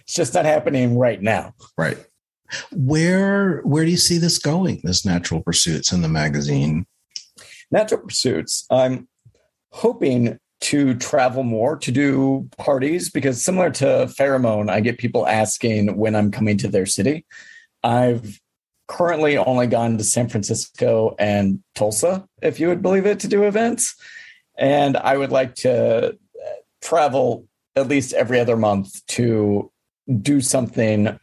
It's 0.00 0.14
just 0.14 0.34
not 0.34 0.44
happening 0.44 0.98
right 0.98 1.20
now. 1.20 1.54
Right. 1.76 1.98
Where 2.72 3.60
where 3.60 3.84
do 3.84 3.90
you 3.90 3.98
see 3.98 4.18
this 4.18 4.38
going? 4.38 4.80
This 4.82 5.04
natural 5.04 5.42
pursuits 5.42 5.92
in 5.92 6.00
the 6.00 6.08
magazine. 6.08 6.86
Natural 7.70 8.00
pursuits. 8.00 8.66
I'm 8.70 9.06
hoping 9.70 10.38
to 10.60 10.94
travel 10.94 11.42
more 11.42 11.76
to 11.76 11.92
do 11.92 12.48
parties 12.56 13.10
because 13.10 13.44
similar 13.44 13.70
to 13.70 13.84
pheromone, 14.18 14.70
I 14.70 14.80
get 14.80 14.98
people 14.98 15.26
asking 15.26 15.96
when 15.96 16.16
I'm 16.16 16.30
coming 16.30 16.56
to 16.58 16.68
their 16.68 16.86
city. 16.86 17.26
I've 17.84 18.40
currently 18.88 19.36
only 19.36 19.66
gone 19.66 19.98
to 19.98 20.04
San 20.04 20.28
Francisco 20.28 21.14
and 21.18 21.62
Tulsa, 21.74 22.26
if 22.42 22.58
you 22.58 22.68
would 22.68 22.82
believe 22.82 23.06
it, 23.06 23.20
to 23.20 23.28
do 23.28 23.44
events. 23.44 23.94
And 24.58 24.96
I 24.96 25.16
would 25.16 25.30
like 25.30 25.54
to 25.56 26.08
uh, 26.10 26.14
travel 26.82 27.46
at 27.76 27.86
least 27.86 28.12
every 28.12 28.40
other 28.40 28.56
month 28.56 29.06
to 29.06 29.70
do 30.20 30.40
something 30.40 31.18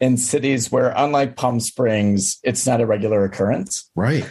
in 0.00 0.16
cities 0.16 0.72
where, 0.72 0.92
unlike 0.96 1.36
Palm 1.36 1.60
Springs, 1.60 2.40
it's 2.42 2.66
not 2.66 2.80
a 2.80 2.86
regular 2.86 3.24
occurrence. 3.24 3.88
Right. 3.94 4.28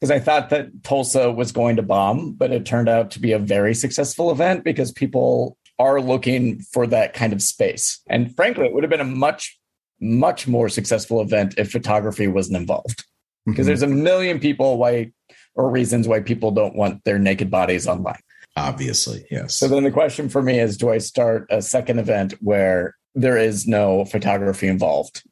Because 0.00 0.10
I 0.10 0.18
thought 0.18 0.48
that 0.48 0.82
Tulsa 0.82 1.30
was 1.30 1.52
going 1.52 1.76
to 1.76 1.82
bomb, 1.82 2.32
but 2.32 2.52
it 2.52 2.64
turned 2.64 2.88
out 2.88 3.10
to 3.10 3.20
be 3.20 3.32
a 3.32 3.38
very 3.38 3.74
successful 3.74 4.30
event 4.30 4.64
because 4.64 4.92
people 4.92 5.58
are 5.78 6.00
looking 6.00 6.60
for 6.60 6.86
that 6.86 7.12
kind 7.12 7.34
of 7.34 7.42
space. 7.42 8.00
And 8.06 8.34
frankly, 8.34 8.64
it 8.64 8.72
would 8.72 8.82
have 8.82 8.90
been 8.90 9.00
a 9.00 9.04
much, 9.04 9.59
much 10.00 10.48
more 10.48 10.68
successful 10.68 11.20
event 11.20 11.54
if 11.58 11.70
photography 11.70 12.26
wasn't 12.26 12.56
involved. 12.56 13.04
Because 13.46 13.62
mm-hmm. 13.62 13.66
there's 13.66 13.82
a 13.82 13.86
million 13.86 14.38
people 14.38 14.78
why 14.78 15.12
or 15.54 15.70
reasons 15.70 16.06
why 16.06 16.20
people 16.20 16.50
don't 16.50 16.76
want 16.76 17.04
their 17.04 17.18
naked 17.18 17.50
bodies 17.50 17.86
online. 17.86 18.20
Obviously, 18.56 19.26
yes. 19.30 19.56
So 19.56 19.68
then 19.68 19.84
the 19.84 19.90
question 19.90 20.28
for 20.28 20.42
me 20.42 20.58
is 20.58 20.76
do 20.76 20.90
I 20.90 20.98
start 20.98 21.46
a 21.50 21.62
second 21.62 21.98
event 21.98 22.34
where 22.40 22.96
there 23.14 23.36
is 23.36 23.66
no 23.66 24.04
photography 24.04 24.68
involved. 24.68 25.22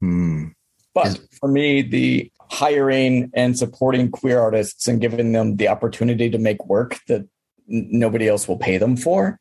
Hmm. 0.00 0.48
But 0.94 1.08
is- 1.08 1.20
for 1.38 1.48
me, 1.48 1.82
the 1.82 2.30
hiring 2.50 3.30
and 3.34 3.58
supporting 3.58 4.10
queer 4.10 4.40
artists 4.40 4.88
and 4.88 5.00
giving 5.00 5.32
them 5.32 5.56
the 5.56 5.68
opportunity 5.68 6.30
to 6.30 6.38
make 6.38 6.64
work 6.66 6.98
that 7.08 7.26
nobody 7.66 8.26
else 8.26 8.48
will 8.48 8.56
pay 8.56 8.78
them 8.78 8.96
for 8.96 9.38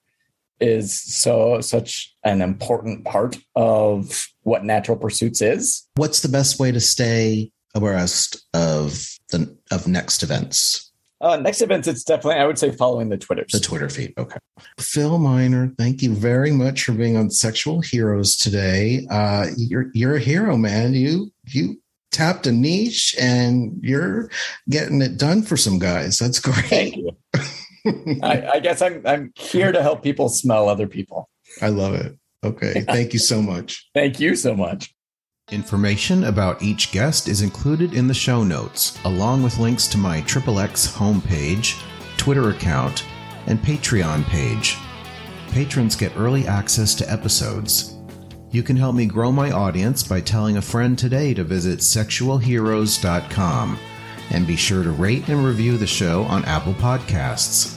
is 0.59 0.99
so 0.99 1.61
such 1.61 2.15
an 2.23 2.41
important 2.41 3.05
part 3.05 3.37
of 3.55 4.27
what 4.43 4.63
natural 4.63 4.97
pursuits 4.97 5.41
is. 5.41 5.87
What's 5.95 6.21
the 6.21 6.29
best 6.29 6.59
way 6.59 6.71
to 6.71 6.79
stay 6.79 7.51
abreast 7.75 8.45
of 8.53 9.07
the 9.29 9.55
of 9.71 9.87
next 9.87 10.23
events? 10.23 10.91
Uh, 11.19 11.35
next 11.37 11.61
events, 11.61 11.87
it's 11.87 12.03
definitely, 12.03 12.39
I 12.39 12.45
would 12.45 12.59
say, 12.59 12.71
following 12.71 13.09
the 13.09 13.17
Twitter. 13.17 13.43
The 13.51 13.59
Twitter 13.59 13.89
feed. 13.89 14.13
Okay. 14.19 14.37
Phil 14.79 15.17
Miner, 15.17 15.73
thank 15.77 16.03
you 16.03 16.13
very 16.13 16.51
much 16.51 16.83
for 16.83 16.91
being 16.91 17.17
on 17.17 17.31
Sexual 17.31 17.81
Heroes 17.81 18.37
today. 18.37 19.07
Uh, 19.09 19.47
you're 19.57 19.89
you're 19.93 20.15
a 20.15 20.19
hero, 20.19 20.57
man. 20.57 20.93
You 20.93 21.31
you 21.47 21.81
tapped 22.11 22.47
a 22.47 22.51
niche 22.51 23.15
and 23.19 23.79
you're 23.81 24.29
getting 24.69 25.01
it 25.01 25.17
done 25.17 25.41
for 25.41 25.57
some 25.57 25.79
guys. 25.79 26.19
That's 26.19 26.39
great. 26.39 27.03
Thank 27.91 28.07
you. 28.07 28.19
I, 28.23 28.51
I 28.53 28.59
guess 28.59 28.81
I'm 28.81 29.01
I'm 29.05 29.31
here 29.35 29.71
to 29.71 29.81
help 29.81 30.03
people 30.03 30.29
smell 30.29 30.69
other 30.69 30.87
people. 30.87 31.29
I 31.61 31.69
love 31.69 31.93
it. 31.93 32.17
Okay. 32.43 32.81
Thank 32.81 33.13
you 33.13 33.19
so 33.19 33.41
much. 33.41 33.89
Thank 33.93 34.19
you 34.19 34.35
so 34.35 34.55
much. 34.55 34.93
Information 35.49 36.25
about 36.25 36.61
each 36.61 36.91
guest 36.91 37.29
is 37.29 37.41
included 37.41 37.93
in 37.93 38.07
the 38.07 38.13
show 38.13 38.43
notes, 38.43 38.99
along 39.05 39.43
with 39.43 39.59
links 39.59 39.87
to 39.87 39.97
my 39.97 40.21
XXX 40.21 40.93
homepage, 40.93 41.81
Twitter 42.17 42.49
account, 42.49 43.05
and 43.45 43.57
Patreon 43.59 44.25
page. 44.25 44.77
Patrons 45.51 45.95
get 45.95 46.17
early 46.17 46.45
access 46.45 46.93
to 46.95 47.09
episodes. 47.09 47.95
You 48.51 48.61
can 48.61 48.75
help 48.75 48.95
me 48.95 49.05
grow 49.05 49.31
my 49.31 49.51
audience 49.51 50.03
by 50.03 50.19
telling 50.19 50.57
a 50.57 50.61
friend 50.61 50.99
today 50.99 51.33
to 51.33 51.45
visit 51.45 51.79
sexualheroes.com 51.79 53.79
and 54.31 54.47
be 54.47 54.57
sure 54.57 54.83
to 54.83 54.91
rate 54.91 55.29
and 55.29 55.45
review 55.45 55.77
the 55.77 55.87
show 55.87 56.23
on 56.23 56.43
Apple 56.45 56.73
Podcasts. 56.73 57.76